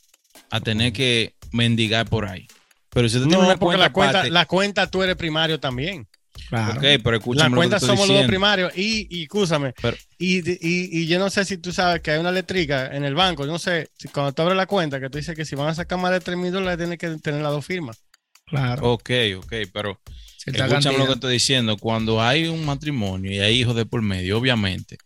a 0.50 0.60
tener 0.60 0.92
que 0.92 1.34
mendigar 1.52 2.08
por 2.08 2.26
ahí. 2.26 2.48
Pero 2.88 3.08
si 3.08 3.18
usted 3.18 3.28
tiene 3.28 3.44
una 3.44 3.56
cuenta, 3.58 3.84
la 3.84 3.92
cuenta, 3.92 4.24
la 4.28 4.46
cuenta 4.46 4.90
tú 4.90 5.02
eres 5.02 5.16
primario 5.16 5.60
también. 5.60 6.08
Claro. 6.48 6.80
pero 6.80 7.20
La 7.34 7.50
cuenta 7.50 7.80
somos 7.80 8.08
los 8.08 8.18
dos 8.18 8.26
primarios. 8.26 8.72
Y, 8.76 9.06
y 9.10 9.22
escúchame, 9.22 9.74
y, 10.18 11.06
yo 11.06 11.18
no 11.18 11.30
sé 11.30 11.44
si 11.44 11.58
tú 11.58 11.72
sabes 11.72 12.00
que 12.00 12.10
hay 12.10 12.20
una 12.20 12.32
letrica 12.32 12.94
en 12.94 13.04
el 13.04 13.14
banco. 13.14 13.44
Yo 13.44 13.52
no 13.52 13.58
sé, 13.58 13.90
si 13.96 14.08
cuando 14.08 14.32
tú 14.32 14.42
abres 14.42 14.56
la 14.56 14.66
cuenta, 14.66 15.00
que 15.00 15.10
tú 15.10 15.18
dices 15.18 15.36
que 15.36 15.44
si 15.44 15.54
van 15.56 15.68
a 15.68 15.74
sacar 15.74 15.98
más 15.98 16.12
de 16.12 16.20
3 16.20 16.36
mil 16.36 16.52
dólares, 16.52 16.78
tienes 16.78 16.98
que 16.98 17.08
tener 17.22 17.42
las 17.42 17.52
dos 17.52 17.64
firmas. 17.64 18.02
Claro. 18.46 18.92
Ok, 18.92 19.10
ok, 19.38 19.52
pero 19.72 20.00
escúchame 20.44 20.98
lo 20.98 21.06
que 21.06 21.12
estoy 21.12 21.32
diciendo. 21.34 21.76
Cuando 21.76 22.22
hay 22.22 22.46
un 22.46 22.64
matrimonio 22.64 23.30
y 23.30 23.38
hay 23.38 23.60
hijos 23.60 23.74
de 23.76 23.86
por 23.86 24.02
medio, 24.02 24.38
obviamente, 24.38 24.98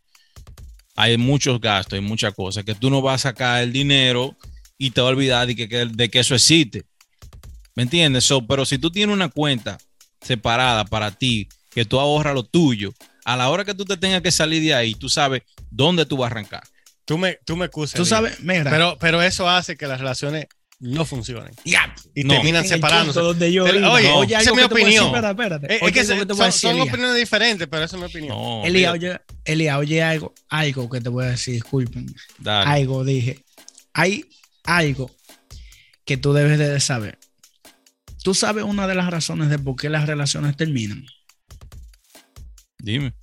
hay 0.97 1.17
muchos 1.17 1.61
gastos 1.61 1.99
y 1.99 2.03
muchas 2.03 2.35
cosas 2.35 2.65
que 2.65 2.75
tú 2.75 2.91
no 2.91 3.03
vas 3.03 3.25
a 3.25 3.31
sacar 3.31 3.63
el 3.63 3.73
dinero 3.73 4.37
y 4.79 4.91
te 4.91 5.01
vas 5.01 5.09
a 5.09 5.13
olvidar 5.13 5.47
de 5.47 5.55
que, 5.55 5.67
de 5.67 6.09
que 6.09 6.19
eso 6.19 6.35
existe. 6.35 6.85
¿Me 7.75 7.83
entiendes? 7.83 8.29
pero 8.49 8.65
si 8.65 8.79
tú 8.79 8.91
tienes 8.91 9.15
una 9.15 9.29
cuenta 9.29 9.79
separada 10.27 10.85
para 10.85 11.11
ti, 11.11 11.49
que 11.71 11.85
tú 11.85 12.01
ahorras 12.01 12.35
lo 12.35 12.43
tuyo, 12.43 12.93
a 13.25 13.37
la 13.37 13.49
hora 13.49 13.65
que 13.65 13.75
tú 13.75 13.85
te 13.85 13.97
tengas 13.97 14.23
que 14.23 14.31
salir 14.31 14.63
de 14.63 14.75
ahí, 14.75 14.95
tú 14.95 15.09
sabes 15.09 15.43
dónde 15.71 16.07
tú 16.07 16.17
vas 16.17 16.31
a 16.31 16.33
arrancar. 16.33 16.63
Tú 17.05 17.19
me, 17.19 17.39
tú 17.45 17.57
me 17.57 17.67
excusas. 17.67 17.97
Tú 17.97 18.05
sabes, 18.05 18.41
mira. 18.41 18.71
Pero, 18.71 18.97
pero 18.99 19.23
eso 19.23 19.49
hace 19.49 19.77
que 19.77 19.87
las 19.87 20.01
relaciones 20.01 20.47
no 20.79 21.05
funcionen. 21.05 21.53
Y 22.15 22.27
terminan 22.27 22.67
separándose. 22.67 23.21
oye, 23.21 23.61
oye, 23.61 24.35
esa 24.35 24.51
es 24.51 24.57
mi 24.57 24.63
opinión. 24.63 25.15
espérate, 25.15 25.85
Es, 25.85 25.93
que 25.93 26.05
son, 26.05 26.81
opiniones 26.81 27.17
diferentes, 27.17 27.67
pero 27.69 27.85
esa 27.85 27.97
es 27.97 28.01
mi 28.01 28.07
opinión. 28.07 28.37
Elia, 28.65 28.93
oye, 28.93 29.21
Elia, 29.45 29.79
oye 29.79 30.03
algo, 30.03 30.35
algo 30.49 30.91
que 30.91 31.01
te 31.01 31.09
voy 31.09 31.25
a 31.25 31.29
decir, 31.29 31.55
disculpen. 31.55 32.07
Algo 32.45 33.05
dije. 33.05 33.45
Hay 33.95 34.27
algo 34.65 35.11
que 36.05 36.17
tú 36.17 36.33
debes 36.33 36.59
de 36.59 36.79
saber. 36.81 37.19
¿Tú 38.27 38.35
sabes 38.35 38.65
una 38.65 38.89
de 38.89 38.97
las 38.97 39.09
razones 39.09 39.51
de 39.51 39.57
por 39.57 39.77
qué 39.77 39.89
las 39.89 40.09
relaciones 40.09 40.57
terminan? 40.57 41.07
Dime. 42.77 43.15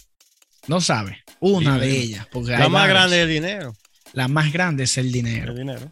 No 0.68 0.80
sabes. 0.80 1.18
Una 1.42 1.78
de 1.78 1.92
ellas. 1.92 2.26
Porque 2.32 2.52
la 2.52 2.70
más 2.70 2.88
grande 2.88 3.18
es 3.18 3.24
el 3.24 3.30
dinero. 3.30 3.76
La 4.14 4.30
más 4.30 4.54
grande 4.54 4.86
es 4.86 4.98
el 4.98 5.12
dinero. 5.12 5.52
El 5.52 5.58
dinero. 5.58 5.92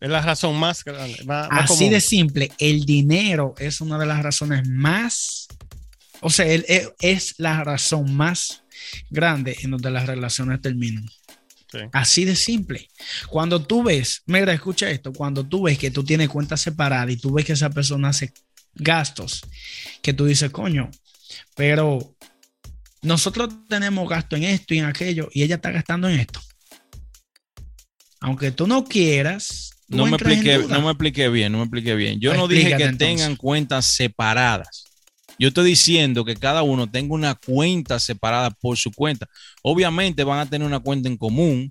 Es 0.00 0.08
la 0.08 0.22
razón 0.22 0.56
más 0.56 0.84
grande. 0.84 1.16
Así 1.50 1.88
de 1.88 2.00
simple. 2.00 2.52
El 2.60 2.84
dinero 2.84 3.56
es 3.58 3.80
una 3.80 3.98
de 3.98 4.06
las 4.06 4.22
razones 4.22 4.68
más. 4.68 5.48
O 6.20 6.30
sea, 6.30 6.46
es 6.46 7.34
la 7.38 7.64
razón 7.64 8.14
más 8.14 8.62
grande 9.10 9.56
en 9.62 9.72
donde 9.72 9.90
las 9.90 10.06
relaciones 10.06 10.60
terminan. 10.60 11.04
Así 11.92 12.24
de 12.24 12.36
simple. 12.36 12.88
Cuando 13.28 13.62
tú 13.62 13.82
ves, 13.82 14.22
mira, 14.26 14.52
escucha 14.52 14.90
esto, 14.90 15.12
cuando 15.12 15.46
tú 15.46 15.62
ves 15.62 15.78
que 15.78 15.90
tú 15.90 16.04
tienes 16.04 16.28
cuenta 16.28 16.56
separada 16.56 17.10
y 17.10 17.16
tú 17.16 17.32
ves 17.32 17.44
que 17.44 17.52
esa 17.52 17.70
persona 17.70 18.08
hace 18.08 18.32
gastos, 18.74 19.42
que 20.02 20.12
tú 20.12 20.24
dices, 20.26 20.50
coño, 20.50 20.90
pero 21.54 22.16
nosotros 23.02 23.50
tenemos 23.68 24.08
gasto 24.08 24.36
en 24.36 24.44
esto 24.44 24.74
y 24.74 24.78
en 24.78 24.86
aquello 24.86 25.28
y 25.32 25.42
ella 25.42 25.56
está 25.56 25.70
gastando 25.70 26.08
en 26.08 26.20
esto. 26.20 26.40
Aunque 28.20 28.50
tú 28.50 28.66
no 28.66 28.84
quieras. 28.84 29.70
no, 29.88 30.06
me 30.06 30.12
expliqué, 30.12 30.58
no 30.68 30.80
me 30.80 30.90
expliqué 30.90 31.28
bien, 31.28 31.52
no 31.52 31.58
me 31.58 31.64
expliqué 31.64 31.94
bien. 31.94 32.20
Yo 32.20 32.34
no 32.34 32.48
dije 32.48 32.76
que 32.76 32.92
tengan 32.94 33.36
cuentas 33.36 33.84
separadas. 33.86 34.84
Yo 35.38 35.48
estoy 35.48 35.66
diciendo 35.66 36.24
que 36.24 36.36
cada 36.36 36.62
uno 36.62 36.88
tenga 36.90 37.14
una 37.14 37.34
cuenta 37.34 37.98
separada 37.98 38.50
por 38.50 38.76
su 38.76 38.92
cuenta. 38.92 39.28
Obviamente 39.62 40.24
van 40.24 40.38
a 40.40 40.46
tener 40.48 40.66
una 40.66 40.80
cuenta 40.80 41.08
en 41.08 41.16
común, 41.16 41.70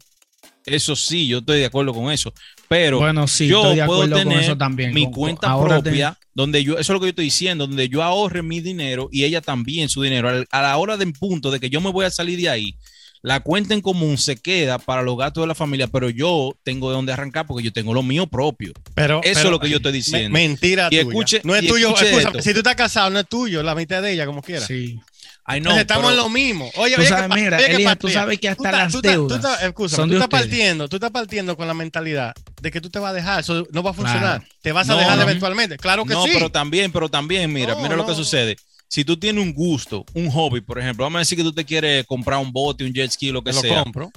Eso 0.66 0.96
sí, 0.96 1.28
yo 1.28 1.40
estoy 1.40 1.60
de 1.60 1.66
acuerdo 1.66 1.94
con 1.94 2.10
eso. 2.12 2.34
Pero 2.70 3.00
bueno, 3.00 3.28
sí, 3.28 3.48
yo 3.48 3.62
estoy 3.62 3.76
de 3.78 3.86
puedo 3.86 4.04
tener 4.04 4.24
con 4.24 4.44
eso 4.44 4.58
también. 4.58 4.94
mi 4.94 5.04
Con- 5.06 5.14
cuenta 5.14 5.60
propia, 5.60 6.18
donde 6.34 6.64
yo, 6.64 6.74
eso 6.76 6.82
es 6.82 6.90
lo 6.90 7.00
que 7.02 7.08
yo 7.08 7.10
estoy 7.10 7.26
diciendo, 7.26 7.68
donde 7.68 7.90
yo 7.90 8.02
ahorre 8.02 8.42
mi 8.44 8.62
dinero 8.62 9.10
y 9.12 9.26
ella 9.26 9.42
también 9.42 9.90
su 9.90 10.02
dinero. 10.02 10.46
A 10.50 10.62
la 10.62 10.78
hora 10.78 10.96
de 10.96 11.04
en 11.04 11.12
punto 11.14 11.52
de 11.52 11.60
que 11.60 11.70
yo 11.70 11.82
me 11.82 11.92
voy 11.92 12.06
a 12.06 12.10
salir 12.12 12.40
de 12.40 12.50
ahí, 12.50 12.76
la 13.24 13.40
cuenta 13.40 13.74
en 13.74 13.80
común 13.82 14.18
se 14.18 14.36
queda 14.36 14.78
para 14.78 15.02
los 15.02 15.18
gastos 15.18 15.44
de 15.44 15.48
la 15.48 15.56
familia, 15.56 15.88
pero 15.88 16.10
yo 16.10 16.56
tengo 16.64 16.90
de 16.90 16.96
dónde 16.98 17.14
arrancar 17.14 17.48
porque 17.48 17.64
yo 17.64 17.72
tengo 17.74 17.94
lo 17.94 18.04
mío 18.04 18.28
propio. 18.28 18.74
Pero, 18.94 19.22
Eso 19.24 19.34
pero- 19.36 19.48
es 19.48 19.52
lo 19.52 19.60
que 19.60 19.70
yo 19.70 19.78
estoy 19.78 19.94
me- 19.94 19.98
diciendo. 19.98 20.30
mentira 20.30 20.88
Y 20.92 20.98
tuya. 21.00 21.02
escuche- 21.04 21.42
no 21.46 21.56
es 21.56 21.64
y 21.64 21.68
tuyo. 21.68 21.96
escúchame, 21.98 22.42
si 22.42 22.52
tú 22.54 22.60
estás 22.60 22.76
casado, 22.76 23.10
no 23.10 23.20
es 23.20 23.28
tuyo, 23.28 23.64
la 23.64 23.74
mitad 23.76 24.02
de 24.02 24.12
ella, 24.12 24.26
como 24.26 24.42
quiera. 24.44 24.66
Sí. 24.68 25.00
Ay, 25.46 25.60
no, 25.60 25.78
estamos 25.78 26.10
en 26.12 26.16
lo 26.18 26.30
mismo. 26.30 26.70
Oye, 26.76 26.96
Tú 26.96 27.02
oye, 27.02 27.10
sabes, 27.10 27.24
¿qué 27.24 27.30
pa- 27.30 27.36
mira, 27.36 27.58
oye, 27.58 27.96
tú 27.98 28.08
sabes 28.10 28.40
que 28.40 28.48
hasta 28.50 28.70
estás- 28.70 28.94
las 28.94 29.02
deudas 29.02 29.38
estás- 29.40 29.64
escúchame, 29.64 29.96
son 29.98 30.10
tú 30.10 30.16
de 30.16 30.20
estás 30.22 30.28
ustedes. 30.40 30.46
partiendo, 30.50 30.88
tú 30.90 30.96
estás 30.98 31.12
partiendo 31.12 31.58
con 31.58 31.68
la 31.68 31.74
mentalidad 31.74 32.34
de 32.62 32.72
que 32.72 32.80
tú 32.80 32.90
te 32.90 33.00
vas 33.00 33.12
a 33.12 33.14
dejar, 33.14 33.40
eso 33.42 33.68
no 33.72 33.84
va 33.84 33.92
a 33.92 33.94
funcionar. 33.94 34.40
Claro. 34.40 34.44
Te 34.62 34.72
vas 34.72 34.88
No, 34.88 34.94
a 34.96 34.98
dejar 35.00 35.18
no. 35.18 35.24
eventualmente. 35.24 35.78
Claro 35.78 36.06
que 36.06 36.14
no, 36.14 36.24
sí. 36.26 36.32
pero 36.34 36.50
también, 36.50 36.92
pero 36.94 37.10
también, 37.10 37.52
mira, 37.52 37.74
No, 37.76 37.82
mira 37.82 37.96
lo 37.98 38.06
que 38.06 38.12
no. 38.12 38.18
sucede. 38.18 38.56
Si 38.88 39.04
tú 39.04 39.18
tienes 39.18 39.44
un 39.44 39.54
gusto, 39.54 40.06
un 40.14 40.30
hobby, 40.30 40.62
por 40.62 40.78
ejemplo, 40.80 41.04
vamos 41.06 41.18
a 41.18 41.20
decir 41.20 41.38
que 41.38 41.44
tú 41.44 41.52
te 41.54 41.66
quieres 41.66 42.06
comprar 42.06 42.40
un 42.40 42.52
bote, 42.52 42.84
un 42.84 42.94
jet 42.94 43.10
ski, 43.12 43.32
lo 43.32 43.44
que 43.44 43.50
Te 43.52 43.56
lo 43.56 43.62
sea, 43.62 43.84
compro. 43.84 44.12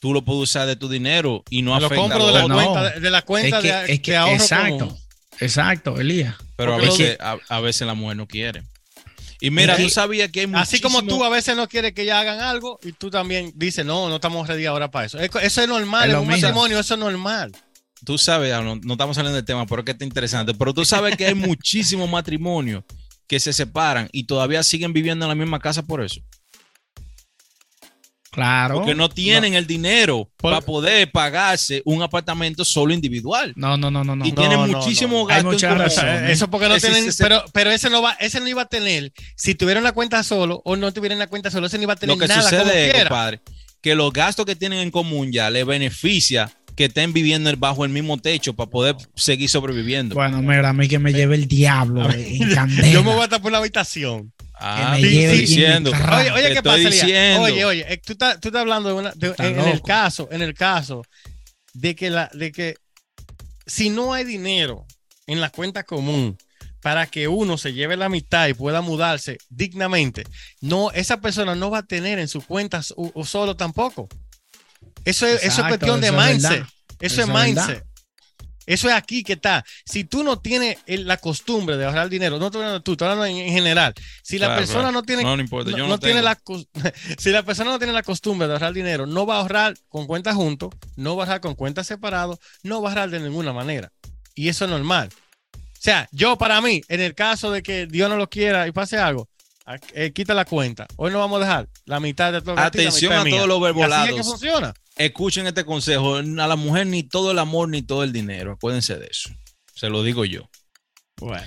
tú 0.00 0.14
lo 0.14 0.22
puedes 0.24 0.42
usar 0.44 0.66
de 0.66 0.76
tu 0.76 0.88
dinero 0.88 1.42
y 1.50 1.60
no 1.62 1.78
lo 1.78 1.86
afecta 1.86 1.96
compro 2.02 2.22
a 2.22 2.26
de 2.26 2.32
lo 2.32 2.48
la. 2.48 2.48
No. 2.48 2.54
cuenta, 2.72 2.98
de, 3.00 3.10
la 3.10 3.22
cuenta 3.22 3.58
es 3.58 3.62
que, 3.62 3.72
de, 3.72 3.92
es 3.92 4.00
que- 4.00 4.10
de 4.12 4.16
ahorro 4.16 4.34
exacto, 4.34 4.78
común. 4.88 4.98
exacto, 5.40 6.00
Elías. 6.00 6.34
Pero 6.56 6.74
a 6.74 6.78
lo- 6.78 6.84
veces, 6.84 7.18
a, 7.20 7.36
a 7.48 7.60
veces 7.60 7.86
la 7.86 7.94
mujer 7.94 8.16
no 8.16 8.26
quiere. 8.26 8.62
Y 9.40 9.50
mira, 9.50 9.76
tú 9.76 9.90
sabías 9.90 10.30
que 10.30 10.40
hay 10.40 10.50
Así 10.54 10.80
como 10.80 10.98
muchísimo- 11.00 11.18
tú 11.18 11.24
a 11.24 11.28
veces 11.28 11.56
no 11.56 11.68
quieres 11.68 11.92
que 11.92 12.02
ella 12.02 12.20
hagan 12.20 12.40
algo 12.40 12.78
y 12.84 12.92
tú 12.92 13.10
también 13.10 13.52
dices, 13.56 13.84
no, 13.84 14.08
no 14.08 14.14
estamos 14.14 14.46
ready 14.46 14.66
ahora 14.66 14.88
para 14.90 15.06
eso. 15.06 15.18
Es- 15.18 15.30
Eso 15.42 15.60
es 15.62 15.68
normal, 15.68 16.02
Es 16.04 16.06
en 16.10 16.12
lo 16.12 16.22
un 16.22 16.28
mismo. 16.28 16.42
matrimonio 16.48 16.78
eso 16.78 16.94
es 16.94 17.00
normal. 17.00 17.52
tú 18.04 18.18
sabes, 18.18 18.52
ah, 18.52 18.62
no, 18.62 18.76
no 18.76 18.94
estamos 18.94 19.14
saliendo 19.14 19.36
del 19.36 19.44
tema, 19.44 19.66
pero 19.66 19.80
es 19.80 19.84
que 19.84 19.92
está 19.92 20.04
interesante. 20.04 20.54
Pero 20.54 20.72
tú 20.72 20.84
sabes 20.84 21.16
que 21.16 21.26
hay 21.26 21.34
muchísimos 21.56 22.08
matrimonios 22.08 22.82
que 23.26 23.40
se 23.40 23.52
separan 23.52 24.08
y 24.12 24.24
todavía 24.24 24.62
siguen 24.62 24.92
viviendo 24.92 25.24
en 25.24 25.28
la 25.30 25.34
misma 25.34 25.58
casa 25.60 25.82
por 25.82 26.02
eso. 26.02 26.20
Claro. 28.30 28.76
Porque 28.76 28.94
no 28.94 29.10
tienen 29.10 29.52
el 29.52 29.66
dinero 29.66 30.30
Por- 30.38 30.52
para 30.52 30.64
poder 30.64 31.12
pagarse 31.12 31.82
un 31.84 32.00
apartamento 32.02 32.64
solo 32.64 32.94
individual. 32.94 33.52
No, 33.56 33.76
no, 33.76 33.90
no, 33.90 34.02
no, 34.04 34.16
no. 34.16 34.24
y 34.24 34.30
no, 34.30 34.34
tienen 34.34 34.58
no, 34.58 34.66
no. 34.68 34.86
En 34.86 34.96
común. 34.96 35.28
razones. 35.28 35.98
Eh, 36.22 36.32
Eso 36.32 36.48
porque 36.48 36.66
no 36.66 36.76
Ese- 36.76 36.88
tienen, 36.90 37.08
ese- 37.10 37.22
pero, 37.22 37.44
pero 37.52 37.70
ese 37.70 37.90
no 37.90 38.00
va, 38.00 38.12
ese 38.12 38.40
no 38.40 38.48
iba 38.48 38.62
a 38.62 38.66
tener, 38.68 39.12
si 39.36 39.54
tuviera 39.54 39.80
una 39.80 39.92
cuenta 39.92 40.22
solo 40.22 40.62
o 40.64 40.76
no 40.76 40.90
tuviera 40.94 41.14
una 41.14 41.26
cuenta 41.26 41.50
solo, 41.50 41.66
ese 41.66 41.76
no 41.76 41.82
iba 41.82 41.92
a 41.92 41.96
tener 41.96 42.16
Lo 42.16 42.20
que 42.20 42.26
nada 42.26 42.40
como 42.48 42.62
sucede 42.62 42.92
compadre, 43.00 43.40
que 43.82 43.94
los 43.94 44.10
gastos 44.14 44.46
que 44.46 44.56
tienen 44.56 44.78
en 44.78 44.90
común 44.90 45.30
ya 45.30 45.50
les 45.50 45.66
beneficia 45.66 46.50
que 46.76 46.86
estén 46.86 47.12
viviendo 47.12 47.50
bajo 47.58 47.84
el 47.84 47.90
mismo 47.90 48.18
techo 48.18 48.54
para 48.54 48.70
poder 48.70 48.96
seguir 49.14 49.48
sobreviviendo. 49.48 50.14
Bueno, 50.14 50.40
mira, 50.42 50.70
a 50.70 50.72
mí 50.72 50.88
que 50.88 50.98
me 50.98 51.12
lleve 51.12 51.34
el 51.34 51.46
diablo 51.48 52.10
eh, 52.10 52.38
en. 52.40 52.90
Yo 52.92 53.02
me 53.04 53.10
voy 53.12 53.20
a 53.20 53.24
estar 53.24 53.40
por 53.42 53.50
una 53.50 53.58
habitación. 53.58 54.32
Ah, 54.64 54.92
me 54.92 55.00
lleve 55.02 55.22
estoy 55.24 55.34
el 55.34 55.40
diciendo. 55.40 55.90
Oye, 55.90 56.30
oye, 56.30 56.54
¿qué 56.54 56.62
pasa, 56.62 56.78
diciendo. 56.78 57.42
Oye, 57.42 57.64
oye, 57.64 58.00
tú 58.04 58.12
estás, 58.12 58.40
tú 58.40 58.48
estás 58.48 58.60
hablando 58.60 58.88
de 58.90 58.94
una, 58.94 59.12
de- 59.16 59.28
Está 59.30 59.48
en, 59.48 59.58
en 59.60 59.68
el 59.68 59.82
caso, 59.82 60.28
en 60.30 60.40
el 60.42 60.54
caso 60.54 61.02
de 61.74 61.94
que 61.94 62.10
la, 62.10 62.30
de 62.32 62.52
que 62.52 62.76
si 63.66 63.90
no 63.90 64.12
hay 64.12 64.24
dinero 64.24 64.86
en 65.26 65.40
la 65.40 65.50
cuenta 65.50 65.84
común 65.84 66.36
para 66.80 67.06
que 67.06 67.28
uno 67.28 67.58
se 67.58 67.72
lleve 67.72 67.96
la 67.96 68.08
mitad 68.08 68.48
y 68.48 68.54
pueda 68.54 68.80
mudarse 68.82 69.38
dignamente, 69.50 70.24
no, 70.60 70.90
esa 70.92 71.20
persona 71.20 71.54
no 71.54 71.70
va 71.70 71.78
a 71.78 71.82
tener 71.86 72.18
en 72.18 72.28
su 72.28 72.40
cuenta 72.42 72.78
s- 72.78 72.94
o- 72.96 73.10
o 73.14 73.24
solo 73.24 73.56
tampoco. 73.56 74.08
Eso 75.04 75.26
es, 75.26 75.42
eso 75.44 75.60
es 75.62 75.68
cuestión 75.68 76.00
de 76.00 76.08
eso 76.08 76.20
es 76.22 76.28
mindset. 76.30 76.60
Eso, 76.62 76.66
Eso 77.00 77.22
es 77.22 77.28
mindset. 77.28 77.84
Eso 78.64 78.88
es 78.88 78.94
aquí 78.94 79.24
que 79.24 79.32
está. 79.32 79.64
Si 79.84 80.04
tú 80.04 80.22
no 80.22 80.38
tienes 80.38 80.78
la 80.86 81.16
costumbre 81.16 81.76
de 81.76 81.84
ahorrar 81.84 82.08
dinero, 82.08 82.38
no 82.38 82.46
estoy 82.46 82.60
hablando 82.60 82.80
tú, 82.80 82.92
estoy 82.92 83.08
hablando 83.08 83.26
en, 83.26 83.36
en 83.48 83.52
general. 83.52 83.92
Si 84.22 84.38
la 84.38 84.46
Claro, 84.46 84.60
persona 84.60 84.80
claro. 84.82 84.92
no 84.92 85.02
tiene 85.02 85.22
No, 85.24 85.34
no 85.36 85.42
importa, 85.42 85.70
no, 85.72 85.76
yo 85.76 85.82
no 85.84 85.90
no 85.90 85.98
tiene 85.98 86.22
tengo. 86.22 86.64
la 86.84 86.92
si 87.18 87.30
la 87.30 87.42
persona 87.42 87.72
no 87.72 87.78
tiene 87.78 87.92
la 87.92 88.04
costumbre 88.04 88.46
de 88.46 88.52
ahorrar 88.52 88.72
dinero, 88.72 89.04
no 89.06 89.26
va 89.26 89.36
a 89.36 89.40
ahorrar 89.40 89.74
con 89.88 90.06
cuentas 90.06 90.36
juntos, 90.36 90.70
no 90.94 91.16
va 91.16 91.24
a 91.24 91.26
ahorrar 91.26 91.40
con 91.40 91.56
cuentas 91.56 91.88
separados, 91.88 92.38
no 92.62 92.80
va 92.80 92.90
a 92.90 92.92
ahorrar 92.92 93.10
de 93.10 93.18
ninguna 93.18 93.52
manera. 93.52 93.90
Y 94.36 94.48
eso 94.48 94.64
es 94.66 94.70
normal. 94.70 95.08
O 95.56 95.58
sea, 95.80 96.08
yo 96.12 96.38
para 96.38 96.60
mí, 96.60 96.82
en 96.86 97.00
el 97.00 97.16
caso 97.16 97.50
de 97.50 97.64
que 97.64 97.86
Dios 97.86 98.08
no 98.08 98.16
lo 98.16 98.30
quiera 98.30 98.68
y 98.68 98.72
pase 98.72 98.96
algo, 98.96 99.28
a- 99.66 99.76
eh, 99.94 100.12
quita 100.14 100.34
la 100.34 100.44
cuenta. 100.44 100.86
Hoy 100.94 101.10
no 101.10 101.18
vamos 101.18 101.38
a 101.42 101.44
dejar 101.44 101.68
la 101.86 101.98
mitad 101.98 102.32
de 102.32 102.40
todo. 102.40 102.56
Atención 102.60 103.12
a 103.12 103.24
todos 103.24 103.48
los 103.48 103.58
Y 103.58 103.64
así 103.64 103.66
es 103.66 103.74
que 103.74 103.80
verbolados. 103.80 104.26
funciona. 104.26 104.74
Escuchen 104.96 105.46
este 105.46 105.64
consejo. 105.64 106.16
A 106.16 106.22
la 106.22 106.56
mujer 106.56 106.86
ni 106.86 107.02
todo 107.02 107.30
el 107.30 107.38
amor 107.38 107.68
ni 107.68 107.82
todo 107.82 108.04
el 108.04 108.12
dinero. 108.12 108.52
Acuérdense 108.52 108.98
de 108.98 109.06
eso. 109.06 109.30
Se 109.74 109.88
lo 109.88 110.02
digo 110.02 110.24
yo. 110.24 110.48
Bueno, 111.16 111.46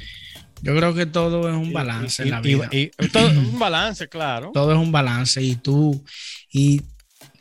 Yo 0.62 0.76
creo 0.76 0.94
que 0.94 1.06
todo 1.06 1.48
es 1.50 1.56
un 1.56 1.74
balance 1.74 2.24
en 2.24 2.32
la 2.32 2.42
vida. 2.42 2.70
Y, 2.72 2.92
y 2.98 3.08
todo- 3.12 3.30
un 3.30 3.60
balance, 3.60 4.08
claro. 4.10 4.52
todo 4.54 4.72
es 4.72 4.78
un 4.78 4.92
balance 4.92 5.42
y 5.42 5.56
tú, 5.56 6.04
y 6.52 6.82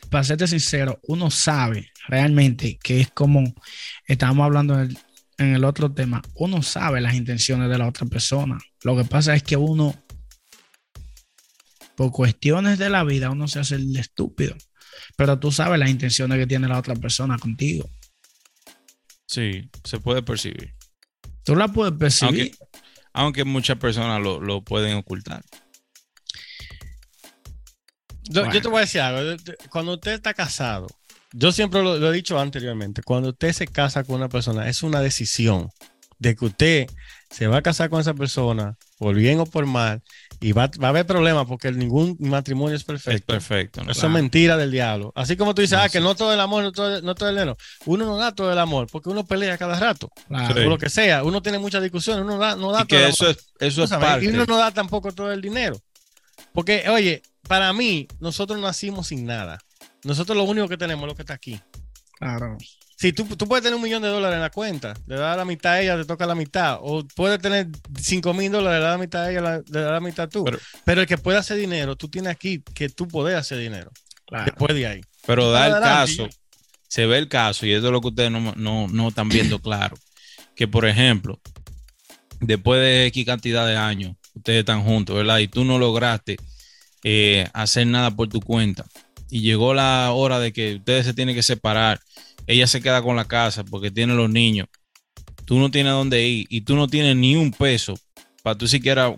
para 0.09 0.23
serte 0.23 0.47
sincero, 0.47 0.99
uno 1.03 1.31
sabe 1.31 1.91
realmente 2.07 2.77
que 2.83 3.01
es 3.01 3.09
como 3.11 3.55
estábamos 4.05 4.45
hablando 4.45 4.75
en 4.75 4.81
el, 4.91 4.97
en 5.37 5.55
el 5.55 5.63
otro 5.65 5.91
tema, 5.91 6.21
uno 6.35 6.61
sabe 6.61 7.01
las 7.01 7.15
intenciones 7.15 7.69
de 7.69 7.77
la 7.77 7.87
otra 7.87 8.05
persona. 8.05 8.57
Lo 8.83 8.95
que 8.95 9.05
pasa 9.05 9.33
es 9.33 9.43
que 9.43 9.57
uno, 9.57 9.95
por 11.95 12.11
cuestiones 12.11 12.77
de 12.77 12.89
la 12.89 13.03
vida, 13.03 13.29
uno 13.29 13.47
se 13.47 13.59
hace 13.59 13.75
el 13.75 13.95
estúpido, 13.97 14.55
pero 15.15 15.39
tú 15.39 15.51
sabes 15.51 15.79
las 15.79 15.89
intenciones 15.89 16.37
que 16.37 16.47
tiene 16.47 16.67
la 16.67 16.79
otra 16.79 16.95
persona 16.95 17.37
contigo. 17.37 17.89
Sí, 19.27 19.69
se 19.83 19.99
puede 19.99 20.21
percibir. 20.21 20.73
Tú 21.43 21.55
la 21.55 21.67
puedes 21.67 21.93
percibir. 21.97 22.51
Aunque, 22.51 22.81
aunque 23.13 23.43
muchas 23.45 23.77
personas 23.77 24.21
lo, 24.21 24.39
lo 24.39 24.63
pueden 24.63 24.97
ocultar. 24.97 25.43
Yo, 28.23 28.41
Bueno. 28.41 28.53
yo 28.53 28.61
te 28.61 28.67
voy 28.67 28.77
a 28.77 28.81
decir 28.81 29.01
algo. 29.01 29.35
Cuando 29.69 29.93
usted 29.93 30.13
está 30.13 30.33
casado, 30.33 30.87
yo 31.31 31.51
siempre 31.51 31.83
lo, 31.83 31.97
lo 31.97 32.11
he 32.11 32.15
dicho 32.15 32.39
anteriormente, 32.39 33.03
cuando 33.03 33.29
usted 33.29 33.51
se 33.53 33.67
casa 33.67 34.03
con 34.03 34.15
una 34.15 34.29
persona, 34.29 34.67
es 34.67 34.83
una 34.83 35.01
decisión 35.01 35.69
de 36.17 36.35
que 36.35 36.45
usted 36.45 36.87
se 37.29 37.47
va 37.47 37.57
a 37.57 37.61
casar 37.61 37.89
con 37.89 37.99
esa 37.99 38.13
persona, 38.13 38.77
por 38.97 39.15
bien 39.15 39.39
o 39.39 39.45
por 39.45 39.65
mal, 39.65 40.01
y 40.39 40.51
va, 40.51 40.69
va 40.81 40.87
a 40.87 40.89
haber 40.89 41.05
problemas 41.05 41.45
porque 41.47 41.71
ningún 41.71 42.15
matrimonio 42.19 42.75
es 42.75 42.81
Es 42.81 42.85
perfecto. 42.85 43.25
perfecto. 43.33 43.83
¿no? 43.83 43.91
Eso 43.91 44.01
Claro. 44.01 44.15
es 44.15 44.21
mentira 44.21 44.57
del 44.57 44.71
diablo. 44.71 45.11
Así 45.15 45.35
como 45.35 45.53
tú 45.55 45.61
dices, 45.61 45.77
No, 45.77 45.83
ah, 45.83 45.89
que 45.89 45.99
no 45.99 46.15
todo 46.15 46.33
el 46.33 46.39
amor, 46.39 46.63
no 46.63 46.71
todo, 46.71 47.01
no 47.01 47.15
todo 47.15 47.29
el 47.29 47.35
dinero. 47.35 47.57
Uno 47.85 48.05
no 48.05 48.17
da 48.17 48.33
todo 48.33 48.51
el 48.51 48.59
amor 48.59 48.87
porque 48.91 49.09
uno 49.09 49.25
pelea 49.25 49.57
cada 49.57 49.79
rato, 49.79 50.09
Claro. 50.27 50.53
Sí. 50.55 50.61
o 50.61 50.69
lo 50.69 50.77
que 50.77 50.89
sea. 50.89 51.23
Uno 51.23 51.41
tiene 51.41 51.57
muchas 51.59 51.81
discusiones, 51.81 52.23
uno 52.23 52.37
da, 52.37 52.55
no 52.55 52.71
da 52.71 52.81
Y 52.81 52.85
todo 52.85 52.99
el 52.99 53.05
que 53.05 53.09
eso 53.11 53.25
amor. 53.25 53.35
es, 53.37 53.45
eso 53.59 53.83
es 53.83 53.89
Tú 53.89 53.95
sabes, 53.95 54.07
parte. 54.07 54.25
Y 54.25 54.27
uno 54.29 54.45
no 54.45 54.57
da 54.57 54.71
tampoco 54.71 55.11
todo 55.11 55.31
el 55.31 55.41
dinero. 55.41 55.77
Porque, 56.53 56.87
oye, 56.89 57.21
para 57.47 57.73
mí, 57.73 58.07
nosotros 58.19 58.59
nacimos 58.59 59.07
sin 59.07 59.25
nada. 59.25 59.59
Nosotros 60.03 60.37
lo 60.37 60.43
único 60.43 60.67
que 60.69 60.77
tenemos 60.77 61.03
es 61.03 61.07
lo 61.09 61.15
que 61.15 61.23
está 61.23 61.33
aquí. 61.33 61.59
Claro. 62.19 62.57
Si 62.97 63.11
tú, 63.11 63.25
tú 63.35 63.47
puedes 63.47 63.61
tener 63.63 63.75
un 63.75 63.81
millón 63.83 64.01
de 64.01 64.07
dólares 64.07 64.35
en 64.35 64.41
la 64.41 64.49
cuenta, 64.49 64.93
le 65.05 65.15
das 65.17 65.35
la 65.35 65.43
mitad 65.43 65.73
a 65.73 65.81
ella, 65.81 65.97
te 65.97 66.05
toca 66.05 66.25
la 66.25 66.33
mitad. 66.35 66.77
O 66.81 67.03
puedes 67.15 67.39
tener 67.41 67.67
cinco 67.99 68.33
mil 68.33 68.51
dólares, 68.51 68.79
le 68.79 68.83
das 68.85 68.93
la 68.93 68.97
mitad 68.97 69.23
a 69.25 69.31
ella, 69.31 69.41
la- 69.41 69.57
le 69.57 69.79
das 69.81 69.91
la 69.91 69.99
mitad 69.99 70.29
tú. 70.29 70.45
Pero, 70.45 70.59
Pero- 70.85 71.01
el 71.01 71.07
que 71.07 71.17
puede 71.17 71.37
hacer 71.37 71.57
dinero, 71.57 71.95
tú 71.97 72.07
tienes 72.07 72.31
aquí 72.31 72.63
que 72.73 72.87
tú 72.89 73.07
puedes 73.07 73.37
hacer 73.37 73.57
dinero. 73.59 73.91
claro. 74.27 74.45
Después 74.45 74.73
de 74.73 74.87
ahí. 74.87 75.01
Pero 75.27 75.51
da 75.51 75.67
el 75.67 75.73
caso, 75.83 76.27
se 76.87 77.05
ve 77.05 77.17
el 77.17 77.27
caso, 77.27 77.65
y 77.65 77.73
eso 77.73 77.85
es 77.87 77.91
lo 77.91 77.99
que 78.01 78.07
ustedes 78.07 78.31
no, 78.31 78.53
no, 78.55 78.87
no 78.87 79.07
están 79.09 79.27
viendo 79.29 79.59
claro, 79.59 79.97
que 80.55 80.67
por 80.67 80.85
ejemplo, 80.85 81.39
después 82.39 82.79
de 82.79 83.05
X 83.07 83.25
cantidad 83.25 83.67
de 83.67 83.75
años, 83.77 84.15
ustedes 84.33 84.59
están 84.59 84.83
juntos, 84.83 85.15
¿verdad? 85.15 85.39
Y 85.39 85.47
tú 85.47 85.63
no 85.65 85.77
lograste 85.79 86.37
eh, 87.03 87.47
hacer 87.53 87.85
nada 87.87 88.09
por 88.11 88.29
tu 88.29 88.39
cuenta. 88.41 88.85
Y 89.29 89.41
llegó 89.41 89.73
la 89.73 90.11
hora 90.11 90.39
de 90.39 90.53
que 90.53 90.75
ustedes 90.75 91.05
se 91.05 91.13
tienen 91.13 91.35
que 91.35 91.43
separar. 91.43 91.99
Ella 92.47 92.67
se 92.67 92.81
queda 92.81 93.01
con 93.01 93.15
la 93.15 93.25
casa 93.25 93.63
porque 93.63 93.91
tiene 93.91 94.13
los 94.13 94.29
niños. 94.29 94.67
Tú 95.45 95.59
no 95.59 95.69
tienes 95.71 95.93
dónde 95.93 96.27
ir 96.27 96.47
y 96.49 96.61
tú 96.61 96.75
no 96.75 96.87
tienes 96.87 97.15
ni 97.15 97.35
un 97.35 97.51
peso 97.51 97.95
para 98.43 98.57
tú 98.57 98.67
siquiera 98.67 99.15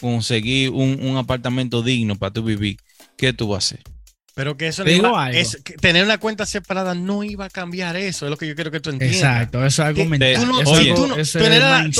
conseguir 0.00 0.70
un, 0.70 0.98
un 1.02 1.16
apartamento 1.16 1.82
digno 1.82 2.16
para 2.16 2.32
tú 2.32 2.42
vivir. 2.42 2.78
¿Qué 3.16 3.32
tú 3.32 3.48
vas 3.48 3.72
a 3.72 3.76
hacer? 3.76 3.97
Pero 4.38 4.56
que 4.56 4.68
eso 4.68 4.84
no 4.84 4.90
digo 4.90 5.08
iba- 5.08 5.24
algo. 5.24 5.36
es- 5.36 5.58
que 5.64 5.72
tener 5.72 6.04
una 6.04 6.18
cuenta 6.18 6.46
separada 6.46 6.94
no 6.94 7.24
iba 7.24 7.46
a 7.46 7.50
cambiar 7.50 7.96
eso. 7.96 8.24
Es 8.24 8.30
lo 8.30 8.36
que 8.36 8.46
yo 8.46 8.54
quiero 8.54 8.70
que 8.70 8.78
tú 8.78 8.90
entiendas. 8.90 9.16
Exacto, 9.18 9.58
eso 9.66 9.82
es 9.82 9.88
algo 9.88 10.04
mental. 10.04 10.48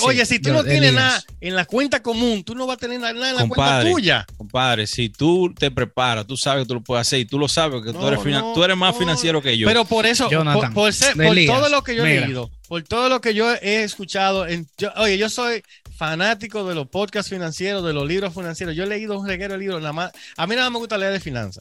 oye, 0.05 0.25
si 0.25 0.39
tú 0.39 0.53
no 0.53 0.63
tienes 0.63 0.93
nada 0.93 1.21
en 1.41 1.57
la 1.57 1.65
cuenta 1.65 2.01
común, 2.01 2.45
tú 2.45 2.55
no 2.55 2.65
vas 2.67 2.77
a 2.77 2.79
tener 2.79 3.01
nada 3.01 3.11
en 3.11 3.21
la 3.21 3.41
Compadre. 3.41 3.51
cuenta 3.51 3.91
tuya. 3.91 4.27
Compadre, 4.37 4.87
si 4.87 5.09
tú 5.09 5.53
te 5.53 5.73
preparas, 5.73 6.29
tú 6.29 6.37
sabes 6.37 6.63
que 6.63 6.69
tú 6.69 6.75
lo 6.75 6.81
puedes 6.83 7.07
hacer 7.09 7.19
y 7.19 7.25
tú 7.25 7.41
lo 7.41 7.49
sabes 7.49 7.83
que 7.83 7.93
tú, 7.93 8.07
eres, 8.07 8.23
fina- 8.23 8.41
no, 8.41 8.53
tú 8.55 8.63
eres 8.63 8.77
más 8.77 8.95
no. 8.95 9.01
financiero 9.01 9.43
que 9.43 9.59
yo. 9.59 9.67
Pero 9.67 9.85
por 9.85 10.07
eso, 10.07 10.31
Jonathan, 10.31 10.73
por, 10.73 10.85
por 10.85 10.93
ser- 10.93 11.15
por 11.15 11.25
Elías, 11.27 11.57
todo 11.59 11.69
lo 11.69 11.83
que 11.83 11.97
yo 11.97 12.07
he 12.07 12.21
leído, 12.21 12.51
por 12.69 12.83
todo 12.85 13.09
lo 13.09 13.21
que 13.21 13.35
yo 13.35 13.53
he 13.55 13.83
escuchado, 13.83 14.47
en, 14.47 14.69
yo- 14.79 14.93
oye, 14.97 15.19
yo 15.19 15.29
soy 15.29 15.63
fanático 15.97 16.65
de 16.69 16.77
los 16.77 16.87
podcasts 16.87 17.29
financieros, 17.29 17.85
de 17.85 17.93
los 17.93 18.07
libros 18.07 18.33
financieros. 18.33 18.77
Yo 18.77 18.85
he 18.85 18.87
leído 18.87 19.19
un 19.19 19.27
reguero 19.27 19.55
de 19.55 19.59
libros, 19.59 19.81
nada 19.81 19.93
más. 19.93 20.13
A 20.37 20.47
mí 20.47 20.55
nada 20.55 20.69
más 20.71 20.75
me 20.75 20.79
gusta 20.79 20.97
leer 20.97 21.13
de 21.13 21.19
finanzas 21.19 21.61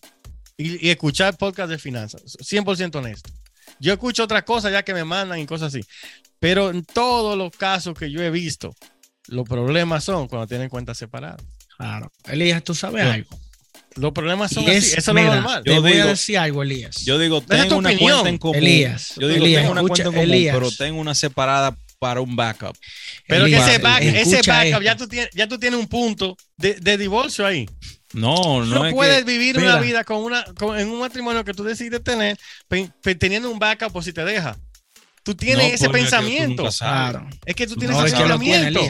y, 0.58 0.88
y 0.88 0.90
escuchar 0.90 1.38
podcasts 1.38 1.70
de 1.70 1.78
finanzas, 1.78 2.22
100% 2.24 2.96
honesto. 2.96 3.30
Yo 3.80 3.94
escucho 3.94 4.24
otras 4.24 4.44
cosas 4.44 4.72
ya 4.72 4.84
que 4.84 4.94
me 4.94 5.04
mandan 5.04 5.40
y 5.40 5.46
cosas 5.46 5.74
así. 5.74 5.86
Pero 6.40 6.70
en 6.70 6.84
todos 6.84 7.38
los 7.38 7.52
casos 7.52 7.98
que 7.98 8.12
yo 8.12 8.22
he 8.22 8.30
visto, 8.30 8.76
los 9.28 9.48
problemas 9.48 10.04
son 10.04 10.28
cuando 10.28 10.48
tienen 10.48 10.70
cuentas 10.70 10.98
separadas. 10.98 11.42
Claro. 11.78 12.12
Elías, 12.26 12.64
tú 12.64 12.74
sabes 12.74 13.06
algo. 13.06 13.40
Los 13.96 14.12
problemas 14.12 14.52
son 14.52 14.64
así. 14.64 14.96
Eso 14.96 14.98
es 14.98 15.08
lo 15.08 15.24
normal. 15.24 15.64
Yo 15.66 15.82
voy 15.82 15.94
a 15.94 16.06
decir 16.06 16.38
algo, 16.38 16.64
Elías. 16.64 17.04
Yo 17.04 17.18
digo, 17.18 17.42
tengo 17.42 17.78
una 17.78 17.96
cuenta 17.98 18.30
en 18.30 18.38
común. 18.38 18.58
Elías. 18.58 19.14
Yo 19.18 19.28
digo, 19.28 19.46
tengo 19.46 19.72
una 19.72 19.82
cuenta 19.82 20.04
en 20.04 20.14
común, 20.14 20.48
pero 20.52 20.72
tengo 20.72 21.00
una 21.00 21.16
separada 21.16 21.76
para 22.00 22.22
un 22.22 22.36
backup. 22.36 22.78
Pero 23.28 23.46
que 23.46 23.58
ese, 23.58 23.80
backup, 23.80 24.84
ya 24.84 24.96
tú, 24.96 25.08
tienes, 25.08 25.30
ya 25.34 25.48
tú 25.48 25.58
tienes 25.58 25.80
un 25.80 25.88
punto 25.88 26.38
de, 26.56 26.76
de 26.76 26.98
divorcio 26.98 27.46
ahí. 27.46 27.68
No, 28.18 28.66
no. 28.66 28.84
No 28.84 28.92
puedes 28.92 29.24
vivir 29.26 29.58
una 29.58 29.80
vida 29.80 30.04
con 30.04 30.18
una, 30.24 30.44
en 30.78 30.90
un 30.90 31.00
matrimonio 31.00 31.46
que 31.46 31.54
tú 31.54 31.64
decides 31.64 32.04
tener, 32.04 32.38
teniendo 33.20 33.52
un 33.52 33.60
backup 33.60 33.92
por 33.92 34.04
si 34.04 34.12
te 34.12 34.26
deja. 34.26 34.58
Tú 35.24 35.36
tienes 35.36 35.74
ese 35.74 35.90
pensamiento. 35.90 36.68
claro. 36.80 37.28
Es 37.46 37.56
que 37.56 37.68
tú 37.68 37.76
tienes 37.76 37.98
ese 37.98 38.18
pensamiento. 38.18 38.82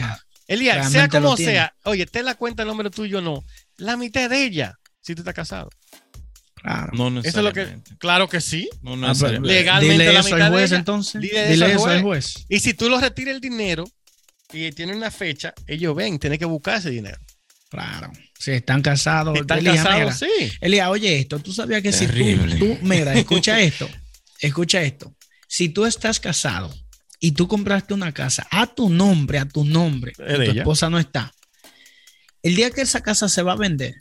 Elías, 0.46 0.90
sea 0.90 1.08
como 1.08 1.36
sea, 1.36 1.74
oye, 1.84 2.06
ten 2.06 2.24
la 2.24 2.34
cuenta 2.34 2.62
el 2.62 2.68
nombre 2.68 2.88
tuyo 2.88 3.18
o 3.18 3.20
no, 3.20 3.44
la 3.76 3.98
mitad 3.98 4.30
de 4.30 4.44
ella, 4.44 4.78
si 5.02 5.14
tú 5.14 5.20
estás 5.20 5.34
casado. 5.34 5.68
Claro. 6.54 6.90
No 6.94 7.20
Eso 7.20 7.38
es 7.38 7.44
lo 7.44 7.52
que, 7.52 7.78
claro 7.98 8.28
que 8.30 8.40
sí. 8.40 8.68
No 8.80 8.94
ah, 9.06 9.12
Legalmente 9.42 10.04
dile 10.04 10.12
la 10.12 10.20
eso 10.20 10.34
mitad 10.34 10.46
al 10.46 10.52
juez, 10.52 10.72
entonces. 10.72 11.20
Dile, 11.20 11.52
eso, 11.52 11.86
al 11.86 12.02
juez. 12.02 12.46
Y 12.48 12.60
si 12.60 12.72
tú 12.72 12.88
lo 12.88 12.98
retiras 12.98 13.34
el 13.34 13.42
dinero 13.42 13.84
y 14.50 14.72
tiene 14.72 14.96
una 14.96 15.10
fecha, 15.10 15.52
ellos 15.66 15.94
ven, 15.94 16.18
tienen 16.18 16.38
que 16.38 16.46
buscar 16.46 16.78
ese 16.78 16.90
dinero. 16.90 17.18
Claro. 17.68 18.10
Si 18.38 18.52
están 18.52 18.82
casados. 18.82 19.36
Están 19.38 19.64
casados, 19.64 20.18
sí. 20.18 20.52
Elías, 20.60 20.88
oye 20.88 21.18
esto, 21.18 21.38
tú 21.40 21.52
sabías 21.52 21.82
que 21.82 21.92
si 21.92 22.06
tú, 22.06 22.78
mira, 22.82 23.14
escucha 23.14 23.60
esto, 23.60 23.88
escucha 24.40 24.82
esto. 24.82 25.14
Si 25.48 25.68
tú 25.70 25.86
estás 25.86 26.20
casado 26.20 26.72
y 27.18 27.32
tú 27.32 27.48
compraste 27.48 27.94
una 27.94 28.12
casa 28.12 28.46
a 28.50 28.66
tu 28.66 28.90
nombre, 28.90 29.38
a 29.38 29.48
tu 29.48 29.64
nombre, 29.64 30.12
tu 30.12 30.22
esposa 30.22 30.88
no 30.88 30.98
está, 30.98 31.32
el 32.42 32.54
día 32.54 32.70
que 32.70 32.82
esa 32.82 33.02
casa 33.02 33.28
se 33.28 33.42
va 33.42 33.52
a 33.52 33.56
vender, 33.56 33.96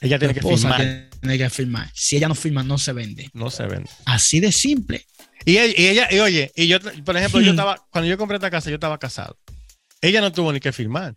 ella 0.00 0.18
tiene 0.18 0.34
que 0.34 0.40
firmar. 0.40 1.10
Tiene 1.20 1.38
que 1.38 1.50
firmar. 1.50 1.90
Si 1.94 2.16
ella 2.16 2.28
no 2.28 2.34
firma, 2.34 2.62
no 2.62 2.78
se 2.78 2.92
vende. 2.92 3.30
No 3.32 3.50
se 3.50 3.66
vende. 3.66 3.90
Así 4.04 4.40
de 4.40 4.52
simple. 4.52 5.06
Y 5.44 5.58
ella, 5.58 6.08
y, 6.10 6.18
oye, 6.18 6.52
y 6.54 6.66
yo, 6.68 6.78
por 7.04 7.16
ejemplo, 7.16 7.40
yo 7.40 7.50
estaba, 7.50 7.76
cuando 7.90 8.08
yo 8.08 8.18
compré 8.18 8.36
esta 8.36 8.50
casa, 8.50 8.68
yo 8.68 8.76
estaba 8.76 8.98
casado. 8.98 9.38
Ella 10.00 10.20
no 10.20 10.32
tuvo 10.32 10.52
ni 10.52 10.60
que 10.60 10.72
firmar. 10.72 11.14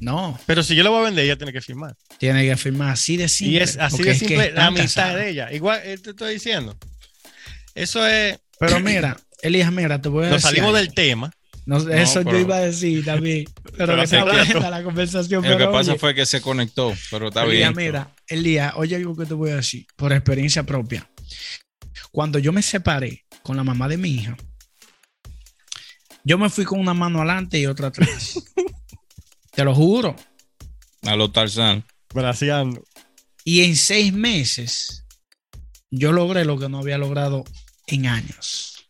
No. 0.00 0.38
Pero 0.46 0.62
si 0.62 0.74
yo 0.74 0.82
la 0.82 0.90
voy 0.90 1.00
a 1.00 1.04
vender, 1.04 1.24
ella 1.24 1.36
tiene 1.36 1.52
que 1.52 1.60
firmar. 1.60 1.94
Tiene 2.18 2.44
que 2.44 2.56
firmar 2.56 2.90
así 2.90 3.16
de 3.16 3.28
simple. 3.28 3.58
Y 3.58 3.62
es 3.62 3.76
así 3.76 4.02
de 4.02 4.14
simple 4.14 4.52
la 4.52 4.70
mitad 4.70 5.14
de 5.14 5.30
ella. 5.30 5.52
Igual 5.52 5.80
eh, 5.84 5.98
te 5.98 6.10
estoy 6.10 6.34
diciendo. 6.34 6.76
Eso 7.74 8.06
es. 8.06 8.38
Pero 8.58 8.80
mira, 8.80 9.16
Elías, 9.42 9.70
mira, 9.70 10.00
te 10.00 10.08
voy 10.08 10.26
a 10.26 10.30
Nos 10.30 10.42
salimos 10.42 10.74
del 10.74 10.92
tema. 10.92 11.30
eso 11.92 12.22
yo 12.22 12.38
iba 12.38 12.56
a 12.56 12.60
decir 12.60 13.04
también. 13.04 13.44
Pero, 13.76 13.94
que 13.96 14.02
está 14.02 14.70
la 14.70 14.82
conversación. 14.82 15.46
Lo 15.46 15.58
que 15.58 15.66
pasa 15.66 15.96
fue 15.96 16.14
que 16.14 16.26
se 16.26 16.40
conectó, 16.40 16.94
pero 17.10 17.28
está 17.28 17.44
Elías, 17.44 17.74
bien. 17.74 17.86
Mira, 17.86 18.14
Elías, 18.26 18.72
oye 18.76 18.96
algo 18.96 19.16
que 19.16 19.26
te 19.26 19.34
voy 19.34 19.50
a 19.50 19.56
decir, 19.56 19.86
por 19.96 20.12
experiencia 20.12 20.64
propia. 20.64 21.08
Cuando 22.10 22.38
yo 22.38 22.52
me 22.52 22.62
separé 22.62 23.24
con 23.42 23.56
la 23.56 23.64
mamá 23.64 23.88
de 23.88 23.96
mi 23.96 24.10
hija, 24.10 24.36
yo 26.24 26.36
me 26.36 26.50
fui 26.50 26.64
con 26.64 26.80
una 26.80 26.92
mano 26.92 27.18
adelante 27.18 27.58
y 27.58 27.66
otra 27.66 27.88
atrás. 27.88 28.42
Te 29.52 29.64
lo 29.64 29.74
juro. 29.74 30.16
A 31.02 31.16
lo 31.16 31.30
Tarzán. 31.30 31.84
Braceando. 32.12 32.84
Y 33.44 33.62
en 33.64 33.76
seis 33.76 34.12
meses, 34.12 35.04
yo 35.90 36.12
logré 36.12 36.44
lo 36.44 36.58
que 36.58 36.68
no 36.68 36.78
había 36.78 36.98
logrado 36.98 37.44
en 37.86 38.06
años. 38.06 38.88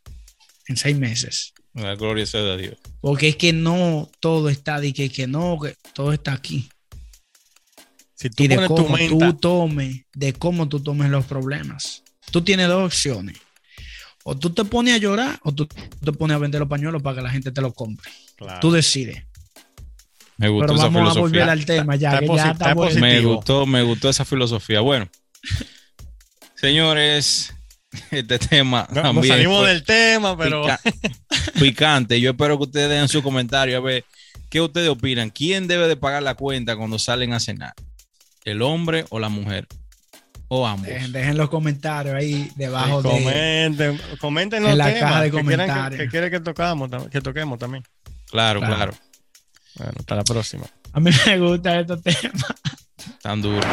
En 0.66 0.76
seis 0.76 0.96
meses. 0.98 1.52
La 1.74 1.94
gloria 1.94 2.26
sea 2.26 2.42
de 2.42 2.56
Dios. 2.56 2.76
Porque 3.00 3.28
es 3.28 3.36
que 3.36 3.52
no 3.52 4.10
todo 4.20 4.48
está 4.48 4.80
de 4.80 4.92
que, 4.92 5.10
que 5.10 5.26
no, 5.26 5.58
que 5.60 5.74
todo 5.94 6.12
está 6.12 6.32
aquí. 6.32 6.68
Si 8.14 8.28
tú 8.28 8.42
y 8.42 8.48
de 8.48 8.66
cómo 8.66 8.98
tú 9.08 9.32
tomes, 9.34 10.02
de 10.12 10.32
cómo 10.32 10.68
tú 10.68 10.80
tomes 10.80 11.10
los 11.10 11.24
problemas. 11.24 12.02
Tú 12.30 12.42
tienes 12.42 12.68
dos 12.68 12.84
opciones. 12.84 13.38
O 14.24 14.36
tú 14.36 14.50
te 14.50 14.64
pones 14.64 14.94
a 14.94 14.98
llorar 14.98 15.40
o 15.42 15.52
tú 15.52 15.66
te 15.66 16.12
pones 16.12 16.34
a 16.34 16.38
vender 16.38 16.60
los 16.60 16.68
pañuelos 16.68 17.02
para 17.02 17.16
que 17.16 17.22
la 17.22 17.30
gente 17.30 17.50
te 17.50 17.62
los 17.62 17.72
compre. 17.72 18.10
Tú 18.60 18.70
decides. 18.70 19.24
Me 20.40 20.48
gustó 20.48 20.68
Pero 20.68 20.78
esa 20.78 20.84
vamos 20.84 21.00
filosofía. 21.00 21.20
a 21.20 21.22
volver 21.22 21.50
al 21.50 21.66
tema 21.66 21.96
ya. 21.96 22.18
Está, 22.18 22.34
ya 22.34 22.50
está 22.52 22.74
me 22.74 23.20
gustó, 23.20 23.66
me 23.66 23.82
gustó 23.82 24.08
esa 24.08 24.24
filosofía. 24.24 24.80
Bueno, 24.80 25.06
señores, 26.54 27.52
este 28.10 28.38
tema 28.38 28.88
no, 28.88 29.02
también. 29.02 29.16
Nos 29.16 29.26
salimos 29.26 29.66
del 29.66 29.84
tema, 29.84 30.38
pero. 30.38 30.64
picante. 31.60 32.18
Yo 32.22 32.30
espero 32.30 32.56
que 32.56 32.64
ustedes 32.64 32.88
den 32.88 33.08
su 33.08 33.22
comentario 33.22 33.76
a 33.76 33.80
ver 33.80 34.06
qué 34.48 34.62
ustedes 34.62 34.88
opinan. 34.88 35.28
¿Quién 35.28 35.68
debe 35.68 35.86
de 35.88 35.96
pagar 35.96 36.22
la 36.22 36.34
cuenta 36.36 36.74
cuando 36.74 36.98
salen 36.98 37.34
a 37.34 37.40
cenar? 37.40 37.74
¿El 38.46 38.62
hombre 38.62 39.04
o 39.10 39.18
la 39.18 39.28
mujer? 39.28 39.66
O 40.48 40.66
ambos. 40.66 40.88
Dejen, 40.88 41.36
los 41.36 41.50
comentarios 41.50 42.14
ahí 42.14 42.50
debajo 42.56 43.02
de. 43.02 43.10
Comenten, 43.10 44.00
comenten 44.18 44.62
los 44.62 44.72
en 44.72 44.78
la 44.78 44.86
temas 44.86 45.00
caja 45.00 45.20
de 45.20 45.30
que 45.30 45.36
comentarios. 45.36 46.00
Que, 46.00 46.08
quieren 46.08 46.30
que, 46.30 46.40
tocamos, 46.40 46.90
que 47.10 47.20
toquemos 47.20 47.58
también. 47.58 47.84
Claro, 48.30 48.60
claro, 48.60 48.76
claro. 48.76 49.09
Bueno, 49.76 49.92
hasta 49.98 50.14
la 50.14 50.24
próxima. 50.24 50.66
A 50.92 51.00
mí 51.00 51.10
me 51.26 51.38
gusta 51.38 51.80
estos 51.80 52.02
temas. 52.02 52.44
Tan 53.22 53.40
duro. 53.40 53.66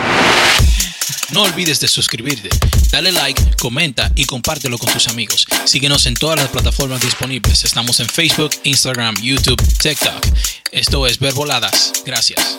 No 1.31 1.41
olvides 1.41 1.81
de 1.81 1.89
suscribirte, 1.89 2.49
dale 2.89 3.11
like, 3.11 3.57
comenta 3.57 4.09
y 4.15 4.25
compártelo 4.25 4.77
con 4.77 4.91
tus 4.93 5.09
amigos. 5.09 5.45
Síguenos 5.65 6.05
en 6.05 6.13
todas 6.13 6.39
las 6.39 6.49
plataformas 6.49 7.01
disponibles. 7.01 7.65
Estamos 7.65 7.99
en 7.99 8.07
Facebook, 8.07 8.51
Instagram, 8.63 9.15
YouTube, 9.21 9.61
TikTok. 9.79 10.25
Esto 10.71 11.05
es 11.05 11.19
Verboladas. 11.19 11.91
Gracias. 12.05 12.55